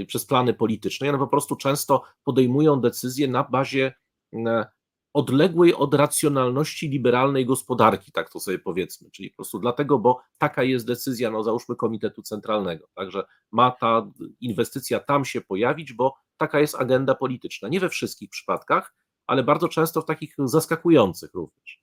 [0.06, 1.08] przez plany polityczne.
[1.08, 3.94] One po prostu często podejmują decyzje na bazie
[4.34, 4.66] e,
[5.12, 9.10] odległej od racjonalności liberalnej gospodarki, tak to sobie powiedzmy.
[9.10, 14.10] Czyli po prostu dlatego, bo taka jest decyzja, no załóżmy Komitetu Centralnego, także ma ta
[14.40, 17.68] inwestycja tam się pojawić, bo taka jest agenda polityczna.
[17.68, 18.94] Nie we wszystkich przypadkach,
[19.26, 21.81] ale bardzo często w takich zaskakujących również.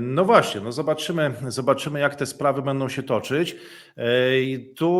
[0.00, 3.56] No właśnie, no zobaczymy, zobaczymy, jak te sprawy będą się toczyć.
[3.96, 4.04] E,
[4.76, 4.90] Tu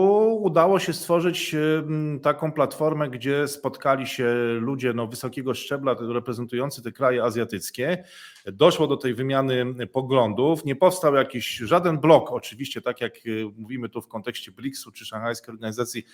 [0.42, 6.92] udało się stworzyć em, taką platformę, gdzie spotkali się ludzie no, wysokiego szczebla reprezentujący te
[6.92, 8.04] kraje azjatyckie.
[8.52, 10.64] Doszło do tej wymiany poglądów.
[10.64, 13.20] Nie powstał jakiś żaden blok, oczywiście, tak jak e,
[13.56, 16.04] mówimy tu w kontekście BRICS-u czy Szanghajskiej Organizacji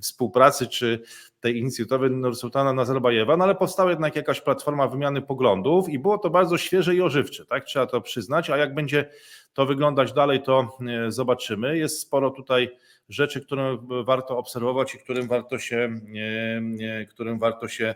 [0.00, 1.02] Współpracy, czy
[1.44, 6.30] tej inicjatywy Nursultana Nazarbajewa, no ale powstała jednak jakaś platforma wymiany poglądów i było to
[6.30, 7.64] bardzo świeże i ożywcze, tak?
[7.64, 9.10] Trzeba to przyznać, a jak będzie
[9.52, 11.78] to wyglądać dalej, to e, zobaczymy.
[11.78, 12.76] Jest sporo tutaj
[13.08, 17.94] rzeczy, które warto obserwować i którym warto się, e, e, którym warto się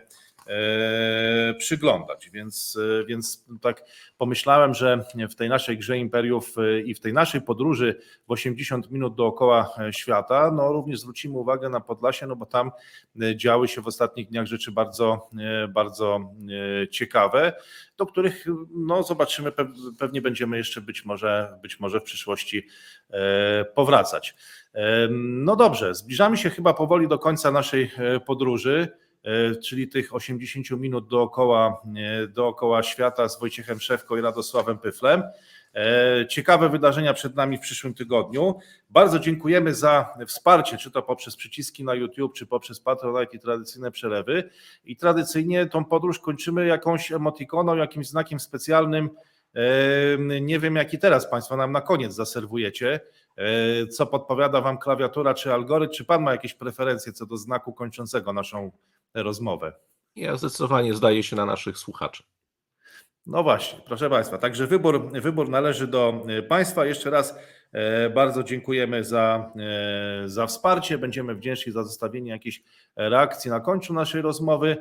[1.57, 2.29] przyglądać.
[2.29, 3.83] Więc, e, więc tak
[4.17, 8.91] pomyślałem, że w tej naszej grze imperiów e, i w tej naszej podróży w 80
[8.91, 12.71] minut dookoła e, świata, no również zwrócimy uwagę na Podlasie, no bo tam
[13.21, 16.31] e, działy się w ostatnich dniach rzeczy bardzo, e, bardzo
[16.83, 17.53] e, ciekawe,
[17.97, 22.67] do których no zobaczymy, pew- pewnie będziemy jeszcze być może, być może w przyszłości
[23.09, 24.35] e, powracać.
[24.73, 29.08] E, No dobrze, zbliżamy się chyba powoli do końca naszej e, podróży, e,
[29.63, 35.23] czyli tych 80 minut dookoła, e, dookoła świata z Wojciechem Szewko i Radosławem Pyflem.
[35.75, 38.59] E, Ciekawe wydarzenia przed nami w przyszłym tygodniu.
[38.89, 43.91] Bardzo dziękujemy za wsparcie, czy to poprzez przyciski na YouTube, czy poprzez Patronite i tradycyjne
[43.91, 44.49] przelewy.
[44.85, 49.09] I tradycyjnie tą podróż kończymy jakąś emotikoną, jakimś znakiem specjalnym.
[49.55, 52.99] E, Nie wiem, jaki teraz Państwo nam na koniec zaserwujecie.
[53.37, 55.93] E, Co podpowiada Wam klawiatura czy algorytm?
[55.93, 58.71] Czy Pan ma jakieś preferencje co do znaku kończącego naszą
[59.13, 59.73] rozmowę?
[60.15, 62.23] Ja zdecydowanie zdaję się na naszych słuchaczy.
[63.25, 66.85] No właśnie, proszę Państwa, także wybór, wybór należy do y, Państwa.
[66.85, 67.35] Jeszcze raz
[67.71, 70.97] E, Bardzo dziękujemy za, e, za wsparcie.
[70.97, 72.63] Będziemy wdzięczni za zostawienie jakiejś
[72.95, 74.77] reakcji na końcu naszej rozmowy.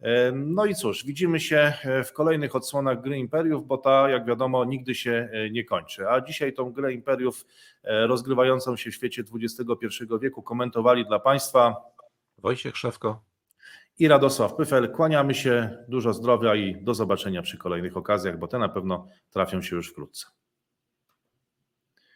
[0.00, 4.26] E, No i cóż, widzimy się e, w kolejnych odsłonach gry Imperiów, bo ta, jak
[4.26, 6.08] wiadomo, nigdy się e, nie kończy.
[6.08, 7.46] A dzisiaj tą grę Imperiów
[7.82, 9.86] e, rozgrywającą się w świecie XXI
[10.20, 11.76] wieku komentowali dla Państwa
[12.38, 13.31] Wojciech Szewko.
[13.98, 14.92] I Radosław Pyfel.
[14.92, 19.62] Kłaniamy się, dużo zdrowia i do zobaczenia przy kolejnych okazjach, bo te na pewno trafią
[19.62, 20.26] się już wkrótce.